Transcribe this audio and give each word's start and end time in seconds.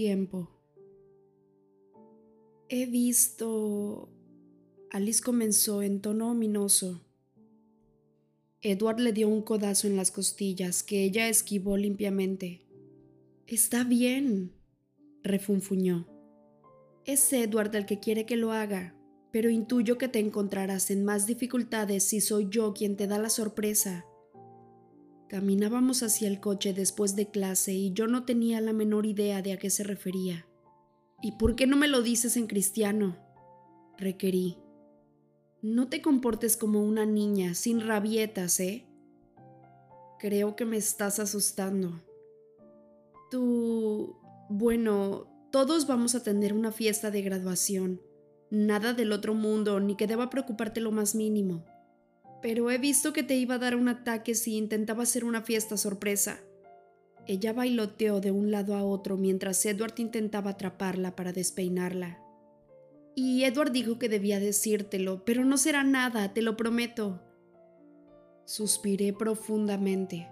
Tiempo. 0.00 0.48
He 2.70 2.86
visto... 2.86 4.08
Alice 4.90 5.22
comenzó 5.22 5.82
en 5.82 6.00
tono 6.00 6.30
ominoso. 6.30 7.04
Edward 8.62 9.00
le 9.00 9.12
dio 9.12 9.28
un 9.28 9.42
codazo 9.42 9.88
en 9.88 9.98
las 9.98 10.10
costillas 10.10 10.82
que 10.82 11.04
ella 11.04 11.28
esquivó 11.28 11.76
limpiamente. 11.76 12.66
Está 13.46 13.84
bien, 13.84 14.54
refunfuñó. 15.22 16.08
Es 17.04 17.30
Edward 17.34 17.76
el 17.76 17.84
que 17.84 18.00
quiere 18.00 18.24
que 18.24 18.38
lo 18.38 18.52
haga, 18.52 18.96
pero 19.30 19.50
intuyo 19.50 19.98
que 19.98 20.08
te 20.08 20.20
encontrarás 20.20 20.90
en 20.90 21.04
más 21.04 21.26
dificultades 21.26 22.04
si 22.04 22.22
soy 22.22 22.48
yo 22.48 22.72
quien 22.72 22.96
te 22.96 23.06
da 23.06 23.18
la 23.18 23.28
sorpresa. 23.28 24.06
Caminábamos 25.30 26.02
hacia 26.02 26.26
el 26.26 26.40
coche 26.40 26.72
después 26.74 27.14
de 27.14 27.30
clase 27.30 27.72
y 27.72 27.92
yo 27.92 28.08
no 28.08 28.24
tenía 28.24 28.60
la 28.60 28.72
menor 28.72 29.06
idea 29.06 29.42
de 29.42 29.52
a 29.52 29.58
qué 29.58 29.70
se 29.70 29.84
refería. 29.84 30.44
¿Y 31.22 31.36
por 31.36 31.54
qué 31.54 31.68
no 31.68 31.76
me 31.76 31.86
lo 31.86 32.02
dices 32.02 32.36
en 32.36 32.48
cristiano? 32.48 33.16
requerí. 33.96 34.58
No 35.62 35.88
te 35.88 36.02
comportes 36.02 36.56
como 36.56 36.82
una 36.82 37.06
niña, 37.06 37.54
sin 37.54 37.80
rabietas, 37.80 38.58
¿eh? 38.58 38.88
Creo 40.18 40.56
que 40.56 40.64
me 40.64 40.76
estás 40.76 41.20
asustando. 41.20 42.02
Tú... 43.30 44.16
Bueno, 44.48 45.28
todos 45.52 45.86
vamos 45.86 46.16
a 46.16 46.24
tener 46.24 46.52
una 46.52 46.72
fiesta 46.72 47.12
de 47.12 47.22
graduación. 47.22 48.00
Nada 48.50 48.94
del 48.94 49.12
otro 49.12 49.34
mundo, 49.34 49.78
ni 49.78 49.94
que 49.94 50.08
deba 50.08 50.28
preocuparte 50.28 50.80
lo 50.80 50.90
más 50.90 51.14
mínimo 51.14 51.64
pero 52.42 52.70
he 52.70 52.78
visto 52.78 53.12
que 53.12 53.22
te 53.22 53.36
iba 53.36 53.56
a 53.56 53.58
dar 53.58 53.76
un 53.76 53.88
ataque 53.88 54.34
si 54.34 54.56
intentaba 54.56 55.02
hacer 55.02 55.24
una 55.24 55.42
fiesta 55.42 55.76
sorpresa. 55.76 56.40
Ella 57.26 57.52
bailoteó 57.52 58.20
de 58.20 58.30
un 58.30 58.50
lado 58.50 58.74
a 58.74 58.82
otro 58.82 59.16
mientras 59.16 59.64
Edward 59.66 59.94
intentaba 59.98 60.50
atraparla 60.50 61.14
para 61.14 61.32
despeinarla. 61.32 62.18
Y 63.14 63.44
Edward 63.44 63.72
dijo 63.72 63.98
que 63.98 64.08
debía 64.08 64.40
decírtelo, 64.40 65.24
pero 65.24 65.44
no 65.44 65.58
será 65.58 65.84
nada, 65.84 66.32
te 66.32 66.42
lo 66.42 66.56
prometo. 66.56 67.22
Suspiré 68.44 69.12
profundamente. 69.12 70.28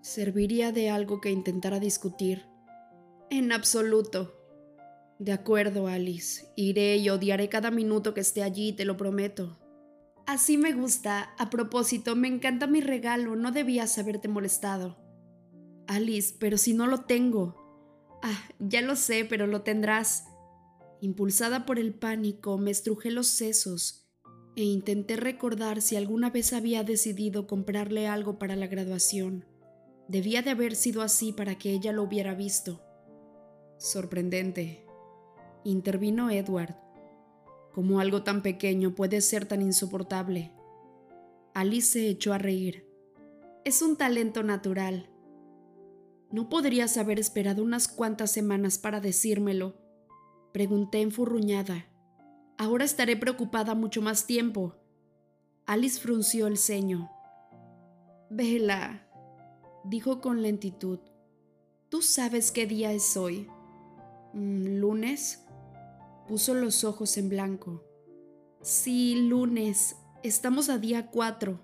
¿Serviría 0.00 0.72
de 0.72 0.90
algo 0.90 1.20
que 1.20 1.30
intentara 1.30 1.78
discutir? 1.78 2.46
En 3.30 3.52
absoluto. 3.52 4.38
De 5.18 5.32
acuerdo, 5.32 5.86
Alice. 5.86 6.48
Iré 6.56 6.96
y 6.96 7.08
odiaré 7.08 7.48
cada 7.48 7.70
minuto 7.70 8.12
que 8.12 8.20
esté 8.20 8.42
allí, 8.42 8.72
te 8.72 8.84
lo 8.84 8.96
prometo. 8.96 9.61
Así 10.32 10.56
me 10.56 10.72
gusta. 10.72 11.34
A 11.36 11.50
propósito, 11.50 12.16
me 12.16 12.26
encanta 12.26 12.66
mi 12.66 12.80
regalo. 12.80 13.36
No 13.36 13.52
debías 13.52 13.98
haberte 13.98 14.28
molestado. 14.28 14.96
Alice, 15.86 16.34
pero 16.40 16.56
si 16.56 16.72
no 16.72 16.86
lo 16.86 17.02
tengo. 17.02 17.54
Ah, 18.22 18.42
ya 18.58 18.80
lo 18.80 18.96
sé, 18.96 19.26
pero 19.26 19.46
lo 19.46 19.60
tendrás. 19.60 20.24
Impulsada 21.02 21.66
por 21.66 21.78
el 21.78 21.92
pánico, 21.92 22.56
me 22.56 22.70
estrujé 22.70 23.10
los 23.10 23.26
sesos 23.26 24.08
e 24.56 24.62
intenté 24.62 25.16
recordar 25.16 25.82
si 25.82 25.96
alguna 25.96 26.30
vez 26.30 26.54
había 26.54 26.82
decidido 26.82 27.46
comprarle 27.46 28.08
algo 28.08 28.38
para 28.38 28.56
la 28.56 28.68
graduación. 28.68 29.44
Debía 30.08 30.40
de 30.40 30.52
haber 30.52 30.76
sido 30.76 31.02
así 31.02 31.34
para 31.34 31.58
que 31.58 31.72
ella 31.72 31.92
lo 31.92 32.04
hubiera 32.04 32.34
visto. 32.34 32.80
Sorprendente. 33.76 34.86
Intervino 35.62 36.30
Edward 36.30 36.81
como 37.72 38.00
algo 38.00 38.22
tan 38.22 38.42
pequeño 38.42 38.94
puede 38.94 39.20
ser 39.20 39.46
tan 39.46 39.62
insoportable. 39.62 40.52
Alice 41.54 41.92
se 41.92 42.08
echó 42.08 42.32
a 42.32 42.38
reír. 42.38 42.86
Es 43.64 43.82
un 43.82 43.96
talento 43.96 44.42
natural. 44.42 45.10
¿No 46.30 46.48
podrías 46.48 46.96
haber 46.96 47.18
esperado 47.18 47.62
unas 47.62 47.88
cuantas 47.88 48.30
semanas 48.30 48.78
para 48.78 49.00
decírmelo? 49.00 49.76
Pregunté 50.52 51.00
enfurruñada. 51.00 51.86
Ahora 52.58 52.84
estaré 52.84 53.16
preocupada 53.16 53.74
mucho 53.74 54.02
más 54.02 54.26
tiempo. 54.26 54.76
Alice 55.66 56.00
frunció 56.00 56.46
el 56.46 56.58
ceño. 56.58 57.10
Vela, 58.30 59.06
dijo 59.84 60.20
con 60.20 60.42
lentitud. 60.42 61.00
¿Tú 61.88 62.00
sabes 62.02 62.50
qué 62.50 62.66
día 62.66 62.92
es 62.92 63.16
hoy? 63.16 63.48
Mm, 64.32 64.78
¿Lunes? 64.78 65.41
Puso 66.32 66.54
los 66.54 66.82
ojos 66.84 67.18
en 67.18 67.28
blanco. 67.28 67.84
Sí, 68.62 69.26
lunes. 69.28 69.96
Estamos 70.22 70.70
a 70.70 70.78
día 70.78 71.08
cuatro. 71.10 71.60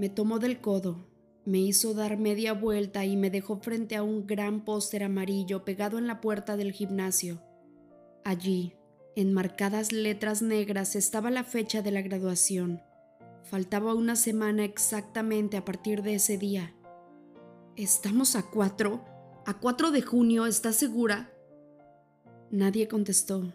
Me 0.00 0.08
tomó 0.08 0.40
del 0.40 0.60
codo, 0.60 1.06
me 1.44 1.58
hizo 1.58 1.94
dar 1.94 2.18
media 2.18 2.54
vuelta 2.54 3.04
y 3.04 3.16
me 3.16 3.30
dejó 3.30 3.58
frente 3.58 3.94
a 3.94 4.02
un 4.02 4.26
gran 4.26 4.64
póster 4.64 5.04
amarillo 5.04 5.64
pegado 5.64 5.96
en 5.96 6.08
la 6.08 6.20
puerta 6.20 6.56
del 6.56 6.72
gimnasio. 6.72 7.40
Allí, 8.24 8.74
en 9.14 9.32
marcadas 9.32 9.92
letras 9.92 10.42
negras, 10.42 10.96
estaba 10.96 11.30
la 11.30 11.44
fecha 11.44 11.82
de 11.82 11.92
la 11.92 12.02
graduación. 12.02 12.82
Faltaba 13.44 13.94
una 13.94 14.16
semana 14.16 14.64
exactamente 14.64 15.56
a 15.56 15.64
partir 15.64 16.02
de 16.02 16.16
ese 16.16 16.36
día. 16.36 16.74
¿Estamos 17.76 18.34
a 18.34 18.42
cuatro? 18.42 19.04
¿A 19.46 19.60
cuatro 19.60 19.92
de 19.92 20.02
junio? 20.02 20.46
¿Estás 20.46 20.74
segura? 20.74 21.30
Nadie 22.50 22.86
contestó. 22.88 23.52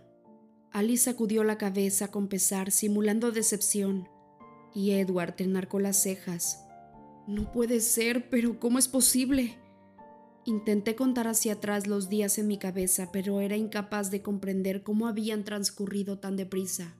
Alice 0.72 1.06
sacudió 1.06 1.44
la 1.44 1.58
cabeza 1.58 2.10
con 2.10 2.28
pesar, 2.28 2.72
simulando 2.72 3.32
decepción, 3.32 4.10
y 4.74 4.92
Edward 4.92 5.36
enarcó 5.40 5.80
las 5.80 5.98
cejas. 5.98 6.66
No 7.28 7.52
puede 7.52 7.80
ser, 7.82 8.30
pero 8.30 8.60
¿cómo 8.60 8.80
es 8.80 8.88
posible? 8.88 9.58
Intenté 10.46 10.96
contar 10.96 11.28
hacia 11.28 11.54
atrás 11.54 11.88
los 11.88 12.10
días 12.10 12.38
en 12.38 12.48
mi 12.48 12.58
cabeza, 12.58 13.10
pero 13.12 13.42
era 13.42 13.56
incapaz 13.56 14.12
de 14.12 14.22
comprender 14.22 14.82
cómo 14.84 15.08
habían 15.08 15.44
transcurrido 15.44 16.20
tan 16.20 16.36
deprisa. 16.36 16.98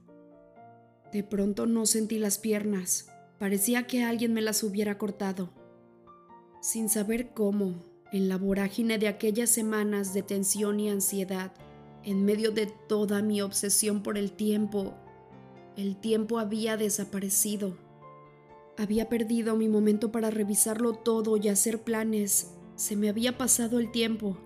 De 1.12 1.22
pronto 1.24 1.66
no 1.66 1.84
sentí 1.86 2.18
las 2.18 2.38
piernas. 2.38 3.08
Parecía 3.38 3.86
que 3.86 4.04
alguien 4.04 4.32
me 4.32 4.40
las 4.40 4.62
hubiera 4.62 4.96
cortado. 4.96 5.52
Sin 6.60 6.88
saber 6.88 7.34
cómo, 7.34 7.84
en 8.12 8.28
la 8.28 8.38
vorágine 8.38 8.98
de 8.98 9.08
aquellas 9.08 9.50
semanas 9.50 10.14
de 10.14 10.22
tensión 10.22 10.78
y 10.78 10.88
ansiedad, 10.88 11.52
en 12.04 12.24
medio 12.24 12.50
de 12.50 12.66
toda 12.66 13.22
mi 13.22 13.42
obsesión 13.42 14.02
por 14.02 14.18
el 14.18 14.32
tiempo, 14.32 14.94
el 15.76 15.96
tiempo 15.96 16.38
había 16.38 16.76
desaparecido. 16.76 17.76
Había 18.76 19.08
perdido 19.08 19.56
mi 19.56 19.68
momento 19.68 20.10
para 20.10 20.30
revisarlo 20.30 20.94
todo 20.94 21.36
y 21.36 21.48
hacer 21.48 21.82
planes. 21.82 22.54
Se 22.74 22.96
me 22.96 23.08
había 23.08 23.38
pasado 23.38 23.78
el 23.78 23.90
tiempo 23.90 24.36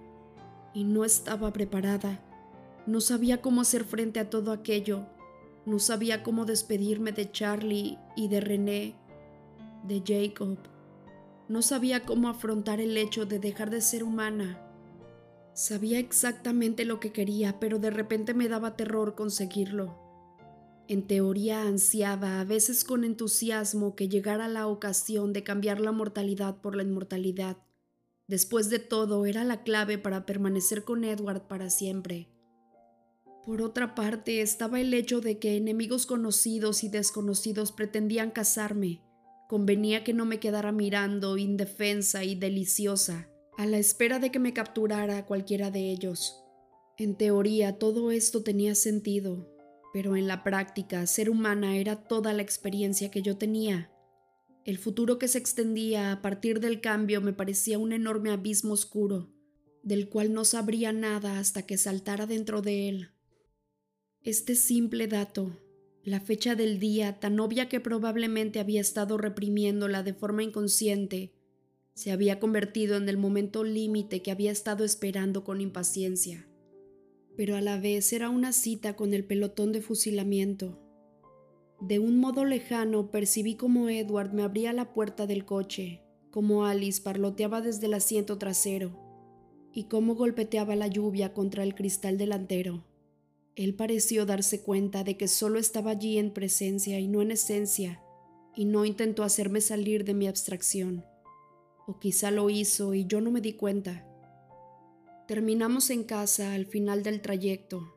y 0.75 0.85
no 0.85 1.05
estaba 1.05 1.53
preparada. 1.53 2.21
No 2.87 3.01
sabía 3.01 3.41
cómo 3.41 3.63
hacer 3.63 3.85
frente 3.85 4.21
a 4.21 4.31
todo 4.31 4.53
aquello. 4.53 5.07
No 5.65 5.79
sabía 5.79 6.23
cómo 6.23 6.45
despedirme 6.45 7.13
de 7.13 7.31
Charlie 7.31 7.99
y 8.15 8.29
de 8.29 8.41
René, 8.41 8.95
de 9.85 10.03
Jacob. 10.07 10.59
No 11.49 11.63
sabía 11.63 12.05
cómo 12.05 12.29
afrontar 12.29 12.81
el 12.81 12.97
hecho 12.97 13.27
de 13.27 13.39
dejar 13.39 13.71
de 13.71 13.81
ser 13.81 14.05
humana 14.05 14.66
Sabía 15.57 15.99
exactamente 15.99 16.85
lo 16.85 17.01
que 17.01 17.13
quería, 17.13 17.59
pero 17.59 17.79
de 17.79 17.89
repente 17.89 18.35
me 18.35 18.47
daba 18.47 18.77
terror 18.77 19.15
conseguirlo. 19.15 19.97
En 20.87 21.07
teoría 21.07 21.63
ansiaba, 21.63 22.41
a 22.41 22.45
veces 22.45 22.85
con 22.85 23.05
entusiasmo, 23.05 23.97
que 23.97 24.11
llegara 24.11 24.49
la 24.49 24.67
ocasión 24.67 25.33
de 25.33 25.45
cambiar 25.45 25.81
la 25.81 25.93
mortalidad 25.93 26.61
por 26.61 26.77
la 26.77 26.83
inmortalidad. 26.83 27.57
Después 28.29 28.69
de 28.69 28.81
todo, 28.81 29.25
era 29.25 29.45
la 29.45 29.63
clave 29.63 29.97
para 29.97 30.27
permanecer 30.27 30.85
con 30.85 31.05
Edward 31.05 31.47
para 31.49 31.71
siempre. 31.71 32.29
Por 33.47 33.63
otra 33.63 33.95
parte, 33.95 34.43
estaba 34.43 34.79
el 34.79 34.93
hecho 34.93 35.23
de 35.23 35.39
que 35.39 35.57
enemigos 35.57 36.05
conocidos 36.05 36.85
y 36.85 36.91
desconocidos 36.91 37.73
pretendían 37.73 38.31
casarme. 38.31 39.01
Convenía 39.49 40.05
que 40.05 40.13
no 40.13 40.27
me 40.27 40.39
quedara 40.39 40.71
mirando, 40.71 41.39
indefensa 41.39 42.25
y 42.25 42.35
deliciosa 42.35 43.31
a 43.57 43.67
la 43.67 43.79
espera 43.79 44.19
de 44.19 44.31
que 44.31 44.39
me 44.39 44.53
capturara 44.53 45.25
cualquiera 45.27 45.71
de 45.71 45.91
ellos. 45.91 46.43
En 46.99 47.17
teoría 47.17 47.79
todo 47.79 48.11
esto 48.11 48.43
tenía 48.43 48.75
sentido, 48.75 49.51
pero 49.93 50.17
en 50.17 50.27
la 50.27 50.45
práctica 50.45 51.07
ser 51.07 51.31
humana 51.31 51.77
era 51.77 52.07
toda 52.07 52.33
la 52.33 52.43
experiencia 52.43 53.11
que 53.11 53.23
yo 53.23 53.39
tenía. 53.39 53.91
El 54.65 54.79
futuro 54.79 55.19
que 55.19 55.29
se 55.29 55.39
extendía 55.39 56.13
a 56.13 56.23
partir 56.23 56.61
del 56.61 56.81
cambio 56.81 57.21
me 57.21 57.33
parecía 57.33 57.79
un 57.79 57.93
enorme 57.93 58.31
abismo 58.31 58.73
oscuro, 58.73 59.33
del 59.83 60.09
cual 60.09 60.33
no 60.33 60.45
sabría 60.45 60.93
nada 60.93 61.39
hasta 61.39 61.63
que 61.63 61.79
saltara 61.79 62.27
dentro 62.27 62.63
de 62.63 62.89
él. 62.89 63.11
Este 64.23 64.57
simple 64.57 65.07
dato, 65.07 65.57
la 66.03 66.21
fecha 66.21 66.57
del 66.57 66.79
día 66.79 67.21
tan 67.21 67.39
obvia 67.39 67.69
que 67.69 67.81
probablemente 67.81 68.59
había 68.59 68.81
estado 68.81 69.19
reprimiéndola 69.19 70.03
de 70.03 70.15
forma 70.15 70.43
inconsciente, 70.43 71.36
se 71.97 72.13
había 72.13 72.39
convertido 72.39 72.99
en 72.99 73.09
el 73.09 73.17
momento 73.17 73.65
límite 73.65 74.21
que 74.21 74.31
había 74.31 74.53
estado 74.53 74.85
esperando 74.85 75.45
con 75.45 75.63
impaciencia. 75.63 76.47
Pero 77.39 77.57
a 77.57 77.63
la 77.63 77.81
vez 77.81 78.13
era 78.13 78.29
una 78.29 78.53
cita 78.53 78.97
con 78.97 79.15
el 79.15 79.25
pelotón 79.25 79.73
de 79.73 79.81
fusilamiento. 79.81 80.79
De 81.81 81.99
un 81.99 82.19
modo 82.19 82.45
lejano 82.45 83.11
percibí 83.11 83.55
como 83.55 83.89
Edward 83.89 84.35
me 84.35 84.43
abría 84.43 84.75
la 84.75 84.93
puerta 84.93 85.27
del 85.27 85.47
coche, 85.47 86.03
como 86.31 86.67
Alice 86.67 87.01
parloteaba 87.01 87.63
desde 87.63 87.87
el 87.87 87.95
asiento 87.95 88.37
trasero, 88.37 89.01
y 89.73 89.85
cómo 89.85 90.17
golpeteaba 90.17 90.77
la 90.77 90.89
lluvia 90.89 91.33
contra 91.33 91.63
el 91.63 91.75
cristal 91.75 92.19
delantero. 92.19 92.85
Él 93.55 93.75
pareció 93.75 94.27
darse 94.27 94.61
cuenta 94.63 95.03
de 95.03 95.17
que 95.17 95.29
solo 95.29 95.59
estaba 95.59 95.93
allí 95.93 96.19
en 96.19 96.31
presencia 96.31 97.01
y 97.01 97.09
no 97.09 97.23
en 97.23 97.31
esencia, 97.31 98.03
y 98.55 98.67
no 98.67 98.85
intentó 98.85 99.23
hacerme 99.23 99.63
salir 99.63 100.05
de 100.05 100.13
mi 100.13 100.29
abstracción. 100.29 101.03
O 101.87 101.99
quizá 101.99 102.31
lo 102.31 102.51
hizo 102.51 102.95
y 102.95 103.07
yo 103.07 103.21
no 103.21 103.31
me 103.31 103.41
di 103.41 103.55
cuenta. 103.55 104.07
Terminamos 105.29 105.91
en 105.91 106.05
casa 106.05 106.55
al 106.55 106.67
final 106.67 107.03
del 107.03 107.21
trayecto. 107.21 107.95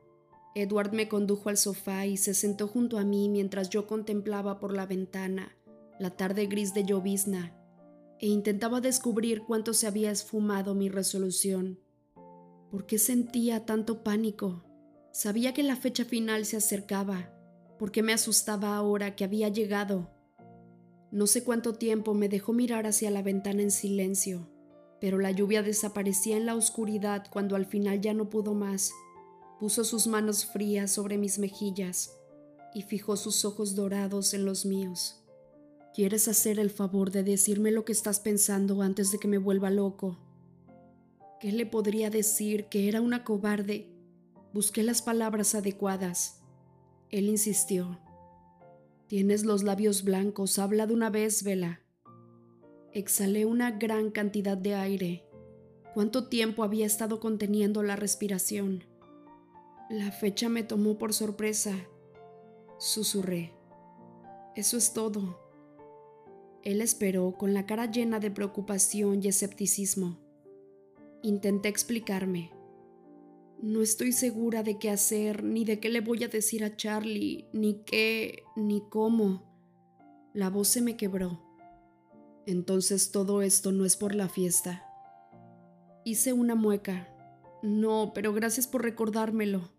Edward 0.56 0.94
me 0.94 1.08
condujo 1.08 1.50
al 1.50 1.58
sofá 1.58 2.06
y 2.06 2.18
se 2.18 2.34
sentó 2.34 2.68
junto 2.68 2.98
a 2.98 3.04
mí 3.04 3.30
mientras 3.30 3.70
yo 3.70 3.88
contemplaba 3.88 4.60
por 4.60 4.74
la 4.74 4.86
ventana 4.86 5.56
la 6.00 6.12
tarde 6.12 6.48
gris 6.48 6.74
de 6.74 6.86
llovizna 6.86 7.56
e 8.20 8.28
intentaba 8.28 8.82
descubrir 8.82 9.44
cuánto 9.44 9.74
se 9.74 9.88
había 9.88 10.12
esfumado 10.12 10.76
mi 10.76 10.90
resolución. 10.90 11.80
¿Por 12.72 12.86
qué 12.86 12.98
sentía 12.98 13.66
tanto 13.66 14.04
pánico? 14.04 14.64
Sabía 15.12 15.54
que 15.54 15.64
la 15.64 15.76
fecha 15.76 16.06
final 16.06 16.46
se 16.46 16.58
acercaba. 16.58 17.34
¿Por 17.78 17.92
qué 17.92 18.04
me 18.04 18.14
asustaba 18.14 18.76
ahora 18.76 19.16
que 19.16 19.24
había 19.24 19.50
llegado? 19.50 20.12
No 21.12 21.26
sé 21.26 21.44
cuánto 21.44 21.74
tiempo 21.74 22.14
me 22.14 22.30
dejó 22.30 22.54
mirar 22.54 22.86
hacia 22.86 23.10
la 23.10 23.24
ventana 23.24 23.64
en 23.64 23.72
silencio, 23.72 24.48
pero 25.02 25.18
la 25.18 25.32
lluvia 25.32 25.64
desaparecía 25.64 26.38
en 26.38 26.46
la 26.46 26.56
oscuridad 26.56 27.26
cuando 27.32 27.56
al 27.56 27.66
final 27.66 28.00
ya 28.00 28.14
no 28.14 28.30
pudo 28.30 28.54
más. 28.54 28.92
Puso 29.60 29.84
sus 29.84 30.06
manos 30.06 30.46
frías 30.46 30.92
sobre 30.92 31.18
mis 31.18 31.40
mejillas 31.40 32.16
y 32.74 32.84
fijó 32.84 33.18
sus 33.18 33.44
ojos 33.44 33.76
dorados 33.76 34.34
en 34.34 34.46
los 34.46 34.66
míos. 34.66 35.24
¿Quieres 35.96 36.28
hacer 36.28 36.60
el 36.60 36.70
favor 36.70 37.10
de 37.10 37.24
decirme 37.24 37.72
lo 37.72 37.84
que 37.84 37.92
estás 37.92 38.20
pensando 38.20 38.82
antes 38.84 39.12
de 39.12 39.18
que 39.18 39.28
me 39.28 39.40
vuelva 39.40 39.72
loco? 39.72 40.20
¿Qué 41.40 41.52
le 41.52 41.66
podría 41.66 42.10
decir 42.10 42.66
que 42.66 42.88
era 42.88 43.02
una 43.02 43.24
cobarde? 43.24 43.90
Busqué 44.54 44.84
las 44.84 45.02
palabras 45.02 45.56
adecuadas. 45.56 46.42
Él 47.10 47.28
insistió. 47.28 48.00
Tienes 49.10 49.44
los 49.44 49.64
labios 49.64 50.04
blancos, 50.04 50.60
habla 50.60 50.86
de 50.86 50.94
una 50.94 51.10
vez, 51.10 51.42
Vela. 51.42 51.82
Exhalé 52.94 53.48
una 53.48 53.72
gran 53.72 54.12
cantidad 54.12 54.56
de 54.56 54.76
aire. 54.76 55.26
¿Cuánto 55.96 56.28
tiempo 56.28 56.64
había 56.64 56.86
estado 56.86 57.20
conteniendo 57.20 57.82
la 57.82 57.96
respiración? 57.96 58.84
La 59.90 60.12
fecha 60.12 60.48
me 60.48 60.62
tomó 60.62 61.00
por 61.00 61.16
sorpresa. 61.16 61.76
Susurré. 62.78 63.52
Eso 64.56 64.78
es 64.78 64.94
todo. 64.94 65.40
Él 66.64 66.80
esperó 66.80 67.34
con 67.36 67.56
la 67.56 67.66
cara 67.66 67.90
llena 67.90 68.20
de 68.20 68.30
preocupación 68.30 69.24
y 69.24 69.30
escepticismo. 69.30 70.20
Intenté 71.24 71.68
explicarme. 71.68 72.52
No 73.62 73.82
estoy 73.82 74.14
segura 74.14 74.64
de 74.64 74.80
qué 74.80 74.90
hacer, 74.90 75.44
ni 75.44 75.66
de 75.66 75.82
qué 75.82 75.90
le 75.90 76.00
voy 76.00 76.24
a 76.24 76.30
decir 76.30 76.64
a 76.64 76.78
Charlie, 76.78 77.50
ni 77.52 77.84
qué, 77.84 78.44
ni 78.56 78.82
cómo. 78.90 79.44
La 80.34 80.50
voz 80.50 80.70
se 80.70 80.82
me 80.82 80.96
quebró. 80.96 81.42
Entonces 82.46 83.12
todo 83.12 83.42
esto 83.42 83.74
no 83.74 83.84
es 83.84 83.98
por 83.98 84.16
la 84.16 84.30
fiesta. 84.30 84.86
Hice 86.06 86.32
una 86.32 86.56
mueca. 86.56 87.14
No, 87.62 88.14
pero 88.16 88.34
gracias 88.34 88.66
por 88.66 88.82
recordármelo. 88.82 89.74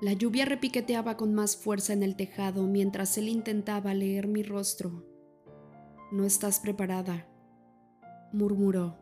La 0.00 0.14
lluvia 0.14 0.46
repiqueteaba 0.46 1.18
con 1.18 1.34
más 1.34 1.58
fuerza 1.58 1.92
en 1.92 2.02
el 2.02 2.16
tejado 2.16 2.66
mientras 2.66 3.18
él 3.18 3.28
intentaba 3.28 3.92
leer 3.92 4.26
mi 4.26 4.42
rostro. 4.42 5.06
No 6.12 6.24
estás 6.24 6.60
preparada, 6.60 7.28
murmuró. 8.32 8.96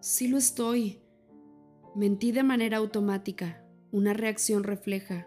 Sí 0.00 0.28
lo 0.28 0.36
estoy. 0.36 1.05
Mentí 1.96 2.30
de 2.30 2.42
manera 2.42 2.76
automática, 2.76 3.64
una 3.90 4.12
reacción 4.12 4.64
refleja. 4.64 5.26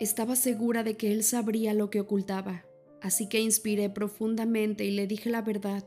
Estaba 0.00 0.34
segura 0.34 0.82
de 0.82 0.96
que 0.96 1.12
él 1.12 1.22
sabría 1.22 1.74
lo 1.74 1.90
que 1.90 2.00
ocultaba, 2.00 2.64
así 3.02 3.28
que 3.28 3.40
inspiré 3.40 3.90
profundamente 3.90 4.86
y 4.86 4.90
le 4.90 5.06
dije 5.06 5.28
la 5.28 5.42
verdad. 5.42 5.84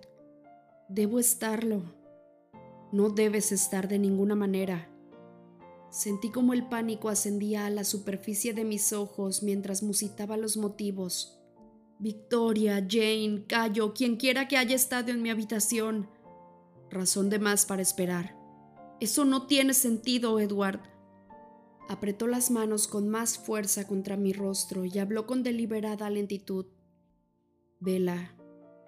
Debo 0.89 1.17
estarlo. 1.17 1.95
No 2.91 3.09
debes 3.09 3.51
estar 3.51 3.87
de 3.87 3.97
ninguna 3.97 4.35
manera. 4.35 4.91
Sentí 5.89 6.29
como 6.29 6.53
el 6.53 6.69
pánico 6.69 7.09
ascendía 7.09 7.65
a 7.65 7.71
la 7.71 7.83
superficie 7.83 8.53
de 8.53 8.65
mis 8.65 8.93
ojos 8.93 9.41
mientras 9.41 9.81
musitaba 9.81 10.37
los 10.37 10.55
motivos 10.55 11.39
Victoria, 11.97 12.85
Jane, 12.87 13.43
Cayo, 13.45 13.93
quien 13.93 14.15
quiera 14.17 14.47
que 14.47 14.55
haya 14.55 14.75
estado 14.75 15.11
en 15.11 15.21
mi 15.21 15.31
habitación. 15.31 16.07
Razón 16.89 17.29
de 17.29 17.39
más 17.39 17.65
para 17.65 17.81
esperar. 17.81 18.38
Eso 18.99 19.23
no 19.23 19.47
tiene 19.47 19.73
sentido, 19.73 20.39
Edward. 20.39 20.81
Apretó 21.87 22.27
las 22.27 22.51
manos 22.51 22.87
con 22.87 23.07
más 23.07 23.37
fuerza 23.37 23.87
contra 23.87 24.17
mi 24.17 24.33
rostro 24.33 24.83
y 24.83 24.99
habló 24.99 25.25
con 25.25 25.41
deliberada 25.41 26.09
lentitud. 26.09 26.65
Vela, 27.79 28.35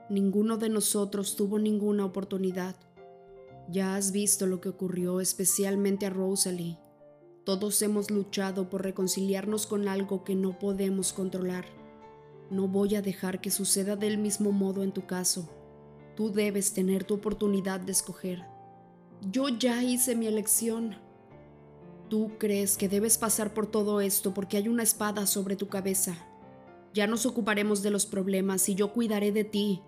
ninguno 0.10 0.58
de 0.58 0.68
nosotros 0.68 1.38
tuvo 1.38 1.60
ninguna 1.60 2.04
oportunidad. 2.04 2.76
Ya 3.70 3.96
has 3.96 4.12
visto 4.12 4.48
lo 4.48 4.60
que 4.60 4.68
ocurrió 4.68 5.22
especialmente 5.22 6.06
a 6.06 6.10
Rosalie. 6.10 6.78
Todos 7.46 7.82
hemos 7.82 8.12
luchado 8.12 8.70
por 8.70 8.84
reconciliarnos 8.84 9.66
con 9.66 9.88
algo 9.88 10.26
que 10.26 10.36
no 10.36 10.60
podemos 10.60 11.14
controlar. 11.14 11.64
No 12.50 12.68
voy 12.68 12.96
a 12.96 13.02
dejar 13.02 13.40
que 13.40 13.50
suceda 13.50 13.96
del 13.96 14.18
mismo 14.18 14.52
modo 14.52 14.84
en 14.84 14.92
tu 14.92 15.06
caso. 15.06 15.50
Tú 16.18 16.34
debes 16.34 16.74
tener 16.74 17.06
tu 17.06 17.14
oportunidad 17.14 17.80
de 17.80 17.94
escoger. 17.94 18.51
Yo 19.30 19.50
ya 19.50 19.84
hice 19.84 20.16
mi 20.16 20.28
elección. 20.28 20.96
Tú 22.10 22.32
crees 22.40 22.78
que 22.78 22.90
debes 22.90 23.18
pasar 23.18 23.54
por 23.54 23.68
todo 23.68 24.02
esto 24.02 24.34
porque 24.34 24.58
hay 24.58 24.68
una 24.68 24.84
espada 24.84 25.28
sobre 25.28 25.56
tu 25.56 25.68
cabeza. 25.68 26.16
Ya 26.94 27.08
nos 27.08 27.26
ocuparemos 27.26 27.84
de 27.84 27.92
los 27.92 28.06
problemas 28.06 28.68
y 28.68 28.76
yo 28.76 28.92
cuidaré 28.92 29.32
de 29.32 29.44
ti. 29.44 29.82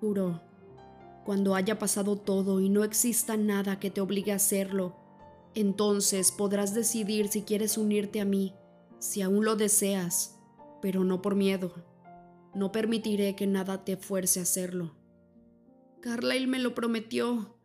Juro, 0.00 0.40
cuando 1.24 1.54
haya 1.54 1.78
pasado 1.78 2.16
todo 2.16 2.60
y 2.60 2.70
no 2.70 2.84
exista 2.84 3.36
nada 3.36 3.78
que 3.78 3.90
te 3.90 4.00
obligue 4.00 4.32
a 4.32 4.36
hacerlo, 4.36 4.96
entonces 5.54 6.32
podrás 6.32 6.74
decidir 6.74 7.28
si 7.28 7.42
quieres 7.42 7.76
unirte 7.76 8.20
a 8.20 8.24
mí, 8.24 8.54
si 8.98 9.22
aún 9.22 9.44
lo 9.44 9.56
deseas 9.56 10.38
pero 10.80 11.04
no 11.04 11.22
por 11.22 11.34
miedo. 11.34 11.72
No 12.54 12.72
permitiré 12.72 13.36
que 13.36 13.46
nada 13.46 13.84
te 13.84 13.96
fuerce 13.96 14.40
a 14.40 14.42
hacerlo. 14.42 14.94
Carlyle 16.00 16.46
me 16.46 16.58
lo 16.58 16.74
prometió. 16.74 17.57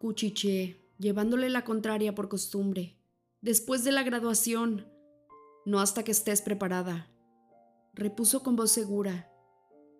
Cuchiché, 0.00 0.80
llevándole 0.96 1.50
la 1.50 1.62
contraria 1.62 2.14
por 2.14 2.30
costumbre. 2.30 2.96
Después 3.42 3.84
de 3.84 3.92
la 3.92 4.02
graduación. 4.02 4.90
No 5.66 5.78
hasta 5.78 6.04
que 6.04 6.12
estés 6.12 6.40
preparada. 6.40 7.10
Repuso 7.92 8.42
con 8.42 8.56
voz 8.56 8.70
segura. 8.70 9.30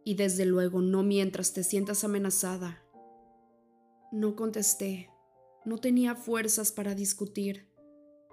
Y 0.02 0.14
desde 0.14 0.46
luego 0.46 0.80
no 0.80 1.02
mientras 1.02 1.52
te 1.52 1.64
sientas 1.64 2.02
amenazada. 2.02 2.82
No 4.10 4.36
contesté. 4.36 5.10
No 5.66 5.76
tenía 5.76 6.14
fuerzas 6.14 6.72
para 6.72 6.94
discutir. 6.94 7.70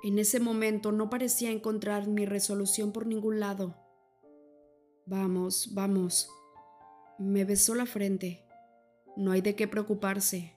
En 0.05 0.19
ese 0.19 0.39
momento 0.39 0.93
no 0.93 1.09
parecía 1.09 1.51
encontrar 1.51 2.07
mi 2.07 2.25
resolución 2.25 2.93
por 2.93 3.05
ningún 3.05 3.41
lado. 3.41 3.75
Vamos, 5.05 5.71
vamos. 5.73 6.29
Me 7.19 7.43
besó 7.43 7.75
la 7.75 7.85
frente. 7.85 8.45
No 9.17 9.31
hay 9.31 9.41
de 9.41 9.57
qué 9.57 9.67
preocuparse. 9.67 10.56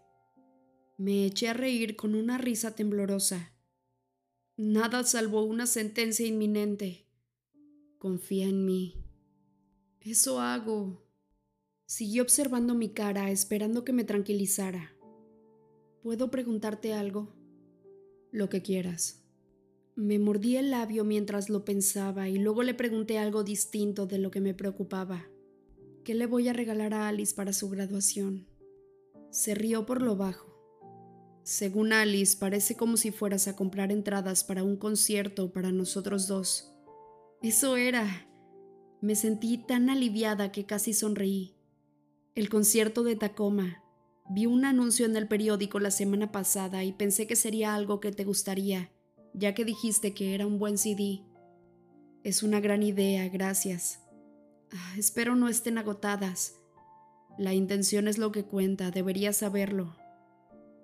Me 1.01 1.25
eché 1.25 1.49
a 1.49 1.55
reír 1.55 1.97
con 1.97 2.15
una 2.15 2.37
risa 2.37 2.75
temblorosa. 2.75 3.55
Nada 4.59 5.03
salvo 5.03 5.45
una 5.45 5.65
sentencia 5.65 6.27
inminente. 6.27 7.07
Confía 7.97 8.45
en 8.45 8.67
mí. 8.67 9.03
Eso 10.03 10.41
hago. 10.41 11.03
Siguió 11.87 12.23
observando 12.23 12.75
mi 12.75 12.91
cara, 12.91 13.31
esperando 13.31 13.83
que 13.83 13.95
me 13.95 14.05
tranquilizara. 14.05 14.95
¿Puedo 16.03 16.31
preguntarte 16.31 16.93
algo? 16.93 17.35
Lo 18.31 18.51
que 18.51 18.61
quieras. 18.61 19.25
Me 19.97 20.19
mordí 20.19 20.57
el 20.57 20.71
labio 20.71 21.05
mientras 21.05 21.49
lo 21.49 21.65
pensaba 21.65 22.29
y 22.29 22.37
luego 22.37 22.63
le 22.63 22.75
pregunté 22.75 23.17
algo 23.17 23.43
distinto 23.43 24.07
de 24.07 24.19
lo 24.19 24.31
que 24.31 24.43
me 24.43 24.53
preocupaba. 24.53 25.31
¿Qué 26.05 26.13
le 26.13 26.27
voy 26.27 26.49
a 26.49 26.53
regalar 26.53 26.93
a 26.93 27.09
Alice 27.09 27.35
para 27.35 27.55
su 27.55 27.71
graduación? 27.71 28.47
Se 29.31 29.55
rió 29.55 29.87
por 29.87 30.03
lo 30.03 30.15
bajo. 30.17 30.50
Según 31.43 31.93
Alice, 31.93 32.37
parece 32.39 32.77
como 32.77 32.97
si 32.97 33.11
fueras 33.11 33.49
a 33.49 33.57
comprar 33.57 33.93
entradas 33.93 34.45
para 34.45 34.63
un 34.63 34.77
concierto 34.77 35.53
para 35.53 35.73
nosotros 35.73 36.27
dos. 36.27 36.73
Eso 37.43 37.77
era. 37.77 38.27
Me 39.01 39.15
sentí 39.15 39.59
tan 39.59 39.91
aliviada 39.91 40.53
que 40.53 40.67
casi 40.67 40.93
sonreí. 40.93 41.57
El 42.35 42.49
concierto 42.49 43.03
de 43.03 43.17
Tacoma. 43.17 43.83
Vi 44.29 44.47
un 44.47 44.65
anuncio 44.65 45.07
en 45.07 45.17
el 45.17 45.27
periódico 45.27 45.81
la 45.81 45.91
semana 45.91 46.31
pasada 46.31 46.85
y 46.85 46.93
pensé 46.93 47.27
que 47.27 47.37
sería 47.37 47.75
algo 47.75 47.99
que 47.99 48.13
te 48.13 48.25
gustaría 48.25 48.91
ya 49.35 49.55
que 49.55 49.65
dijiste 49.65 50.15
que 50.15 50.35
era 50.35 50.47
un 50.47 50.59
buen 50.59 50.79
CD. 50.79 51.23
Es 52.23 52.43
una 52.43 52.61
gran 52.61 52.83
idea, 52.83 53.29
gracias. 53.29 54.01
Ah, 54.73 54.95
espero 54.99 55.37
no 55.37 55.49
estén 55.49 55.79
agotadas. 55.79 56.57
La 57.39 57.55
intención 57.55 58.09
es 58.09 58.19
lo 58.19 58.33
que 58.33 58.45
cuenta, 58.45 58.91
deberías 58.91 59.39
saberlo. 59.39 59.97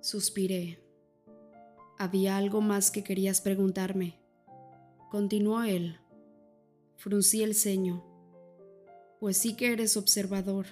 Suspiré. 0.00 0.82
Había 1.98 2.36
algo 2.36 2.60
más 2.60 2.90
que 2.90 3.02
querías 3.02 3.40
preguntarme. 3.40 4.18
Continuó 5.10 5.62
él. 5.62 5.98
Fruncí 6.96 7.42
el 7.42 7.54
ceño. 7.54 8.04
Pues 9.20 9.36
sí 9.38 9.56
que 9.56 9.72
eres 9.72 9.96
observador. 9.96 10.66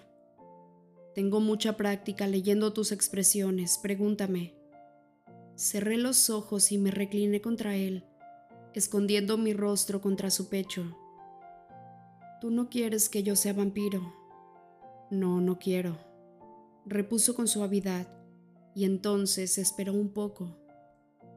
Tengo 1.14 1.40
mucha 1.40 1.76
práctica 1.76 2.26
leyendo 2.26 2.72
tus 2.72 2.92
expresiones. 2.92 3.78
Pregúntame. 3.78 4.54
Cerré 5.56 5.96
los 5.96 6.30
ojos 6.30 6.72
y 6.72 6.78
me 6.78 6.90
recliné 6.90 7.40
contra 7.40 7.76
él, 7.76 8.04
escondiendo 8.74 9.38
mi 9.38 9.52
rostro 9.52 10.00
contra 10.00 10.30
su 10.30 10.48
pecho. 10.48 10.96
Tú 12.40 12.50
no 12.50 12.68
quieres 12.68 13.08
que 13.08 13.22
yo 13.22 13.36
sea 13.36 13.52
vampiro. 13.52 14.12
No, 15.10 15.40
no 15.40 15.58
quiero. 15.58 15.96
Repuso 16.84 17.34
con 17.36 17.46
suavidad, 17.46 18.08
y 18.74 18.84
entonces 18.84 19.58
esperó 19.58 19.92
un 19.92 20.12
poco. 20.12 20.58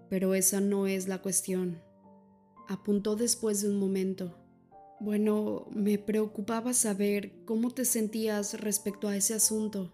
Pero 0.09 0.33
esa 0.33 0.61
no 0.61 0.87
es 0.87 1.07
la 1.07 1.21
cuestión. 1.21 1.81
Apuntó 2.67 3.15
después 3.15 3.61
de 3.61 3.69
un 3.69 3.77
momento. 3.77 4.37
Bueno, 4.99 5.67
me 5.71 5.99
preocupaba 5.99 6.73
saber 6.73 7.43
cómo 7.45 7.71
te 7.71 7.85
sentías 7.85 8.59
respecto 8.59 9.07
a 9.07 9.15
ese 9.15 9.33
asunto. 9.33 9.93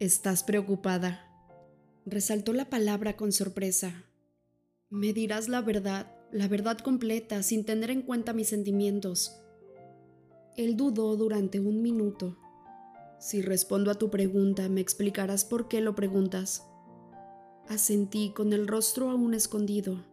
¿Estás 0.00 0.42
preocupada? 0.42 1.30
Resaltó 2.04 2.52
la 2.52 2.68
palabra 2.68 3.16
con 3.16 3.32
sorpresa. 3.32 4.04
Me 4.90 5.12
dirás 5.12 5.48
la 5.48 5.60
verdad, 5.62 6.14
la 6.32 6.48
verdad 6.48 6.78
completa, 6.78 7.42
sin 7.42 7.64
tener 7.64 7.90
en 7.90 8.02
cuenta 8.02 8.32
mis 8.32 8.48
sentimientos. 8.48 9.40
Él 10.56 10.76
dudó 10.76 11.16
durante 11.16 11.60
un 11.60 11.80
minuto. 11.80 12.38
Si 13.18 13.42
respondo 13.42 13.90
a 13.90 13.94
tu 13.94 14.10
pregunta, 14.10 14.68
me 14.68 14.80
explicarás 14.80 15.44
por 15.44 15.68
qué 15.68 15.80
lo 15.80 15.94
preguntas. 15.94 16.66
Asentí 17.68 18.32
con 18.34 18.52
el 18.52 18.68
rostro 18.68 19.10
aún 19.10 19.34
escondido. 19.34 20.04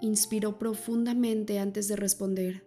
Inspiró 0.00 0.58
profundamente 0.58 1.58
antes 1.58 1.86
de 1.88 1.96
responder. 1.96 2.64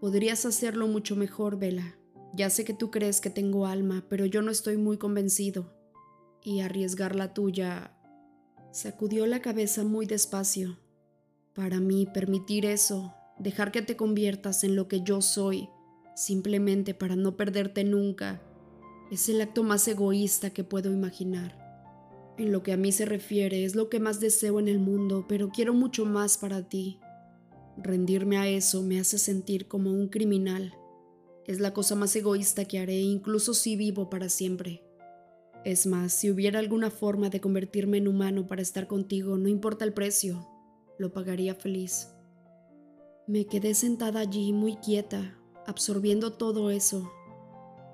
Podrías 0.00 0.46
hacerlo 0.46 0.86
mucho 0.86 1.16
mejor, 1.16 1.58
Vela. 1.58 1.96
Ya 2.32 2.48
sé 2.48 2.64
que 2.64 2.72
tú 2.72 2.90
crees 2.90 3.20
que 3.20 3.28
tengo 3.28 3.66
alma, 3.66 4.06
pero 4.08 4.24
yo 4.24 4.40
no 4.40 4.50
estoy 4.50 4.76
muy 4.76 4.96
convencido. 4.96 5.74
Y 6.42 6.60
arriesgar 6.60 7.16
la 7.16 7.34
tuya... 7.34 7.96
Sacudió 8.72 9.26
la 9.26 9.40
cabeza 9.42 9.82
muy 9.82 10.06
despacio. 10.06 10.78
Para 11.54 11.80
mí, 11.80 12.06
permitir 12.06 12.64
eso, 12.64 13.12
dejar 13.40 13.72
que 13.72 13.82
te 13.82 13.96
conviertas 13.96 14.62
en 14.62 14.76
lo 14.76 14.86
que 14.86 15.02
yo 15.02 15.22
soy, 15.22 15.68
simplemente 16.20 16.92
para 16.92 17.16
no 17.16 17.34
perderte 17.34 17.82
nunca, 17.82 18.42
es 19.10 19.30
el 19.30 19.40
acto 19.40 19.62
más 19.62 19.88
egoísta 19.88 20.50
que 20.50 20.64
puedo 20.64 20.92
imaginar. 20.92 21.56
En 22.36 22.52
lo 22.52 22.62
que 22.62 22.72
a 22.72 22.76
mí 22.76 22.92
se 22.92 23.06
refiere, 23.06 23.64
es 23.64 23.74
lo 23.74 23.88
que 23.88 24.00
más 24.00 24.20
deseo 24.20 24.60
en 24.60 24.68
el 24.68 24.78
mundo, 24.78 25.24
pero 25.26 25.48
quiero 25.48 25.72
mucho 25.72 26.04
más 26.04 26.36
para 26.36 26.68
ti. 26.68 27.00
Rendirme 27.78 28.36
a 28.36 28.46
eso 28.46 28.82
me 28.82 29.00
hace 29.00 29.16
sentir 29.16 29.66
como 29.66 29.92
un 29.92 30.08
criminal. 30.08 30.74
Es 31.46 31.58
la 31.58 31.72
cosa 31.72 31.94
más 31.94 32.14
egoísta 32.14 32.66
que 32.66 32.78
haré, 32.78 33.00
incluso 33.00 33.54
si 33.54 33.76
vivo 33.76 34.10
para 34.10 34.28
siempre. 34.28 34.84
Es 35.64 35.86
más, 35.86 36.12
si 36.12 36.30
hubiera 36.30 36.58
alguna 36.58 36.90
forma 36.90 37.30
de 37.30 37.40
convertirme 37.40 37.96
en 37.96 38.08
humano 38.08 38.46
para 38.46 38.60
estar 38.60 38.86
contigo, 38.86 39.38
no 39.38 39.48
importa 39.48 39.86
el 39.86 39.94
precio, 39.94 40.46
lo 40.98 41.14
pagaría 41.14 41.54
feliz. 41.54 42.08
Me 43.26 43.46
quedé 43.46 43.74
sentada 43.74 44.20
allí 44.20 44.52
muy 44.52 44.76
quieta, 44.76 45.39
absorbiendo 45.70 46.32
todo 46.32 46.70
eso. 46.70 47.10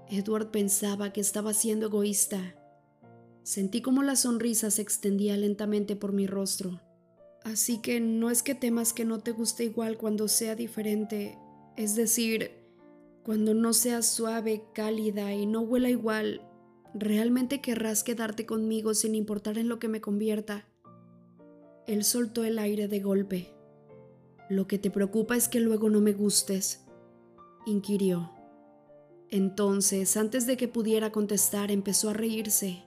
Edward 0.08 0.50
pensaba 0.50 1.12
que 1.12 1.20
estaba 1.20 1.54
siendo 1.54 1.86
egoísta. 1.86 2.56
Sentí 3.42 3.80
como 3.80 4.02
la 4.02 4.16
sonrisa 4.16 4.70
se 4.70 4.82
extendía 4.82 5.36
lentamente 5.36 5.96
por 5.96 6.12
mi 6.12 6.26
rostro. 6.26 6.80
Así 7.44 7.80
que 7.80 8.00
no 8.00 8.30
es 8.30 8.42
que 8.42 8.54
temas 8.54 8.92
que 8.92 9.04
no 9.04 9.20
te 9.20 9.30
guste 9.30 9.64
igual 9.64 9.98
cuando 9.98 10.26
sea 10.26 10.56
diferente, 10.56 11.38
es 11.76 11.94
decir, 11.94 12.50
cuando 13.22 13.54
no 13.54 13.72
sea 13.72 14.02
suave, 14.02 14.64
cálida 14.72 15.32
y 15.32 15.46
no 15.46 15.60
huela 15.60 15.90
igual, 15.90 16.40
realmente 16.94 17.60
querrás 17.60 18.02
quedarte 18.02 18.46
conmigo 18.46 18.94
sin 18.94 19.14
importar 19.14 19.58
en 19.58 19.68
lo 19.68 19.78
que 19.78 19.88
me 19.88 20.00
convierta. 20.00 20.66
Él 21.86 22.02
soltó 22.02 22.42
el 22.42 22.58
aire 22.58 22.88
de 22.88 23.00
golpe. 23.00 23.54
Lo 24.48 24.66
que 24.66 24.78
te 24.78 24.90
preocupa 24.90 25.36
es 25.36 25.48
que 25.48 25.60
luego 25.60 25.88
no 25.90 26.00
me 26.00 26.12
gustes, 26.12 26.85
inquirió. 27.66 28.32
Entonces, 29.30 30.16
antes 30.16 30.46
de 30.46 30.56
que 30.56 30.68
pudiera 30.68 31.10
contestar, 31.10 31.70
empezó 31.70 32.10
a 32.10 32.14
reírse. 32.14 32.84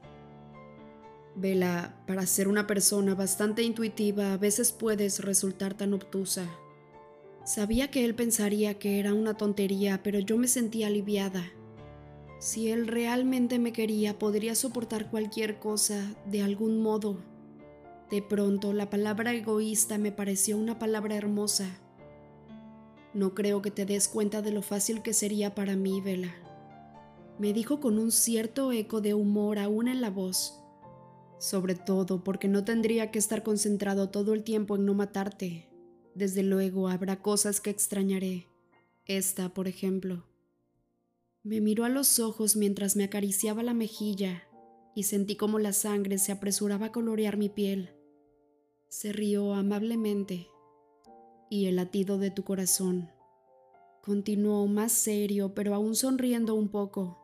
Vela, 1.35 2.01
para 2.07 2.25
ser 2.25 2.47
una 2.47 2.65
persona 2.65 3.13
bastante 3.13 3.61
intuitiva, 3.61 4.33
a 4.33 4.37
veces 4.37 4.71
puedes 4.71 5.23
resultar 5.23 5.75
tan 5.75 5.93
obtusa. 5.93 6.49
Sabía 7.45 7.91
que 7.91 8.05
él 8.05 8.15
pensaría 8.15 8.79
que 8.79 8.99
era 8.99 9.13
una 9.13 9.35
tontería, 9.35 10.01
pero 10.01 10.19
yo 10.19 10.37
me 10.37 10.47
sentía 10.47 10.87
aliviada. 10.87 11.51
Si 12.39 12.71
él 12.71 12.87
realmente 12.87 13.59
me 13.59 13.73
quería, 13.73 14.17
podría 14.17 14.55
soportar 14.55 15.09
cualquier 15.09 15.59
cosa, 15.59 16.15
de 16.25 16.41
algún 16.41 16.81
modo. 16.81 17.17
De 18.09 18.21
pronto, 18.21 18.71
la 18.71 18.89
palabra 18.89 19.33
egoísta 19.33 19.97
me 19.97 20.11
pareció 20.11 20.57
una 20.57 20.79
palabra 20.79 21.15
hermosa. 21.15 21.81
No 23.13 23.33
creo 23.33 23.61
que 23.61 23.71
te 23.71 23.85
des 23.85 24.07
cuenta 24.07 24.41
de 24.41 24.51
lo 24.51 24.61
fácil 24.61 25.01
que 25.01 25.13
sería 25.13 25.55
para 25.55 25.75
mí, 25.75 26.01
Vela. 26.01 26.35
Me 27.37 27.53
dijo 27.53 27.79
con 27.79 27.97
un 27.97 28.11
cierto 28.11 28.71
eco 28.71 29.01
de 29.01 29.13
humor 29.13 29.59
aún 29.59 29.87
en 29.87 30.01
la 30.01 30.09
voz 30.09 30.59
sobre 31.39 31.73
todo 31.73 32.21
porque 32.23 32.47
no 32.47 32.65
tendría 32.65 33.11
que 33.11 33.17
estar 33.17 33.43
concentrado 33.43 34.09
todo 34.09 34.33
el 34.33 34.43
tiempo 34.43 34.75
en 34.75 34.85
no 34.85 34.93
matarte. 34.93 35.69
Desde 36.13 36.43
luego 36.43 36.89
habrá 36.89 37.21
cosas 37.21 37.61
que 37.61 37.69
extrañaré. 37.69 38.47
Esta, 39.05 39.53
por 39.53 39.67
ejemplo. 39.67 40.25
Me 41.41 41.61
miró 41.61 41.85
a 41.85 41.89
los 41.89 42.19
ojos 42.19 42.57
mientras 42.57 42.97
me 42.97 43.05
acariciaba 43.05 43.63
la 43.63 43.73
mejilla 43.73 44.43
y 44.93 45.03
sentí 45.03 45.37
como 45.37 45.59
la 45.59 45.71
sangre 45.71 46.17
se 46.17 46.33
apresuraba 46.33 46.87
a 46.87 46.91
colorear 46.91 47.37
mi 47.37 47.47
piel. 47.47 47.91
Se 48.89 49.13
rió 49.13 49.53
amablemente. 49.53 50.49
Y 51.49 51.65
el 51.65 51.77
latido 51.77 52.17
de 52.17 52.29
tu 52.31 52.43
corazón. 52.43 53.09
Continuó 54.03 54.67
más 54.67 54.91
serio, 54.91 55.53
pero 55.55 55.73
aún 55.73 55.95
sonriendo 55.95 56.55
un 56.55 56.69
poco. 56.69 57.17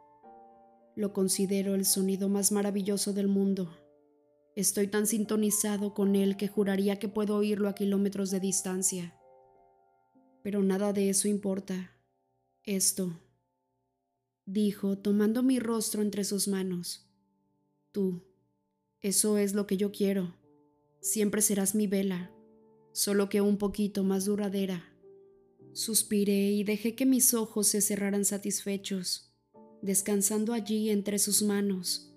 Lo 0.95 1.13
considero 1.13 1.75
el 1.75 1.85
sonido 1.85 2.27
más 2.27 2.51
maravilloso 2.51 3.13
del 3.13 3.27
mundo. 3.27 3.77
Estoy 4.55 4.87
tan 4.87 5.05
sintonizado 5.05 5.93
con 5.93 6.15
él 6.15 6.37
que 6.37 6.47
juraría 6.47 6.97
que 6.97 7.09
puedo 7.09 7.35
oírlo 7.35 7.69
a 7.69 7.75
kilómetros 7.75 8.31
de 8.31 8.39
distancia. 8.39 9.13
Pero 10.41 10.63
nada 10.63 10.93
de 10.93 11.09
eso 11.09 11.27
importa. 11.27 11.91
Esto, 12.63 13.19
dijo, 14.45 14.97
tomando 14.97 15.43
mi 15.43 15.59
rostro 15.59 16.01
entre 16.01 16.23
sus 16.23 16.47
manos. 16.47 17.07
Tú, 17.91 18.23
eso 19.01 19.37
es 19.37 19.53
lo 19.53 19.67
que 19.67 19.77
yo 19.77 19.91
quiero. 19.91 20.35
Siempre 20.99 21.41
serás 21.41 21.75
mi 21.75 21.87
vela, 21.87 22.34
solo 22.95 23.29
que 23.29 23.41
un 23.41 23.57
poquito 23.57 24.03
más 24.03 24.25
duradera. 24.25 24.91
Suspiré 25.73 26.51
y 26.51 26.63
dejé 26.63 26.95
que 26.95 27.05
mis 27.05 27.35
ojos 27.35 27.67
se 27.67 27.81
cerraran 27.81 28.25
satisfechos, 28.25 29.31
descansando 29.83 30.53
allí 30.53 30.89
entre 30.89 31.19
sus 31.19 31.43
manos 31.43 32.15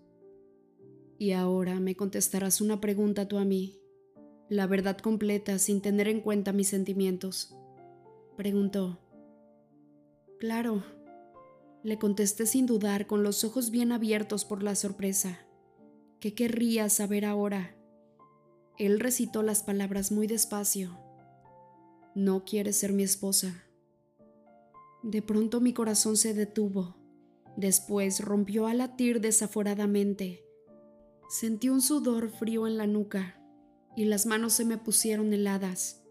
y 1.18 1.32
ahora 1.32 1.80
me 1.80 1.96
contestarás 1.96 2.60
una 2.60 2.80
pregunta 2.80 3.26
tú 3.26 3.38
a 3.38 3.44
mí, 3.44 3.80
la 4.48 4.66
verdad 4.66 4.96
completa 4.96 5.58
sin 5.58 5.80
tener 5.82 6.08
en 6.08 6.20
cuenta 6.20 6.52
mis 6.52 6.68
sentimientos. 6.68 7.54
Preguntó. 8.36 9.00
Claro, 10.38 10.84
le 11.82 11.98
contesté 11.98 12.46
sin 12.46 12.66
dudar, 12.66 13.08
con 13.08 13.24
los 13.24 13.42
ojos 13.42 13.72
bien 13.72 13.90
abiertos 13.90 14.44
por 14.44 14.62
la 14.62 14.76
sorpresa. 14.76 15.40
¿Qué 16.20 16.34
querría 16.34 16.88
saber 16.88 17.24
ahora? 17.24 17.76
Él 18.78 19.00
recitó 19.00 19.42
las 19.42 19.62
palabras 19.62 20.12
muy 20.12 20.26
despacio. 20.26 20.98
No 22.14 22.44
quieres 22.44 22.76
ser 22.76 22.92
mi 22.92 23.02
esposa. 23.02 23.64
De 25.02 25.22
pronto 25.22 25.60
mi 25.60 25.72
corazón 25.72 26.16
se 26.16 26.34
detuvo. 26.34 26.96
Después 27.56 28.20
rompió 28.20 28.66
a 28.66 28.74
latir 28.74 29.20
desaforadamente 29.20 30.48
Sentí 31.28 31.68
un 31.68 31.82
sudor 31.82 32.30
frío 32.30 32.66
en 32.66 32.78
la 32.78 32.86
nuca 32.86 33.38
y 33.94 34.06
las 34.06 34.24
manos 34.24 34.54
se 34.54 34.64
me 34.64 34.78
pusieron 34.78 35.34
heladas. 35.34 36.02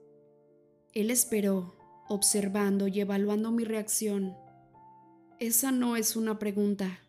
Él 0.94 1.10
esperó, 1.10 1.76
observando 2.08 2.88
y 2.88 3.00
evaluando 3.00 3.52
mi 3.52 3.64
reacción. 3.64 4.38
Esa 5.40 5.72
no 5.72 5.96
es 5.96 6.16
una 6.16 6.38
pregunta, 6.38 7.00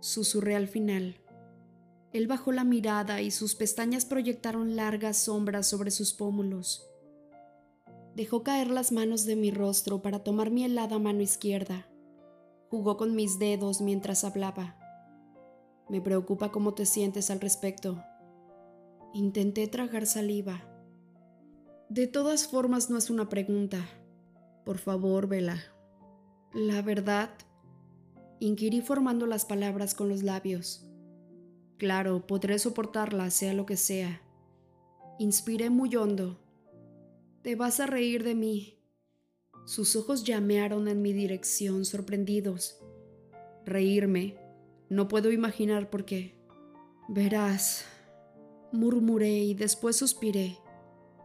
susurré 0.00 0.56
al 0.56 0.66
final. 0.66 1.20
Él 2.12 2.26
bajó 2.26 2.50
la 2.50 2.64
mirada 2.64 3.20
y 3.20 3.30
sus 3.30 3.54
pestañas 3.54 4.04
proyectaron 4.04 4.74
largas 4.74 5.16
sombras 5.16 5.68
sobre 5.68 5.90
sus 5.92 6.12
pómulos. 6.12 6.90
Dejó 8.16 8.42
caer 8.42 8.68
las 8.68 8.90
manos 8.90 9.24
de 9.24 9.36
mi 9.36 9.52
rostro 9.52 10.02
para 10.02 10.24
tomar 10.24 10.50
mi 10.50 10.64
helada 10.64 10.98
mano 10.98 11.20
izquierda. 11.20 11.88
Jugó 12.68 12.96
con 12.96 13.14
mis 13.14 13.38
dedos 13.38 13.80
mientras 13.80 14.24
hablaba. 14.24 14.76
Me 15.88 16.00
preocupa 16.00 16.50
cómo 16.50 16.74
te 16.74 16.86
sientes 16.86 17.30
al 17.30 17.40
respecto. 17.40 18.02
Intenté 19.14 19.68
tragar 19.68 20.06
saliva. 20.06 20.64
De 21.88 22.06
todas 22.06 22.48
formas 22.48 22.90
no 22.90 22.98
es 22.98 23.10
una 23.10 23.28
pregunta. 23.28 23.78
Por 24.64 24.78
favor, 24.78 25.28
Vela. 25.28 25.58
La 26.52 26.82
verdad, 26.82 27.30
inquirí 28.40 28.82
formando 28.82 29.26
las 29.26 29.44
palabras 29.44 29.94
con 29.94 30.08
los 30.08 30.22
labios. 30.22 30.89
Claro, 31.80 32.26
podré 32.26 32.58
soportarla, 32.58 33.30
sea 33.30 33.54
lo 33.54 33.64
que 33.64 33.78
sea. 33.78 34.20
Inspiré 35.18 35.70
muy 35.70 35.96
hondo. 35.96 36.38
Te 37.40 37.56
vas 37.56 37.80
a 37.80 37.86
reír 37.86 38.22
de 38.22 38.34
mí. 38.34 38.78
Sus 39.64 39.96
ojos 39.96 40.24
llamearon 40.24 40.88
en 40.88 41.00
mi 41.00 41.14
dirección, 41.14 41.86
sorprendidos. 41.86 42.82
Reírme. 43.64 44.36
No 44.90 45.08
puedo 45.08 45.32
imaginar 45.32 45.88
por 45.88 46.04
qué. 46.04 46.38
Verás, 47.08 47.86
murmuré 48.72 49.38
y 49.38 49.54
después 49.54 49.96
suspiré. 49.96 50.58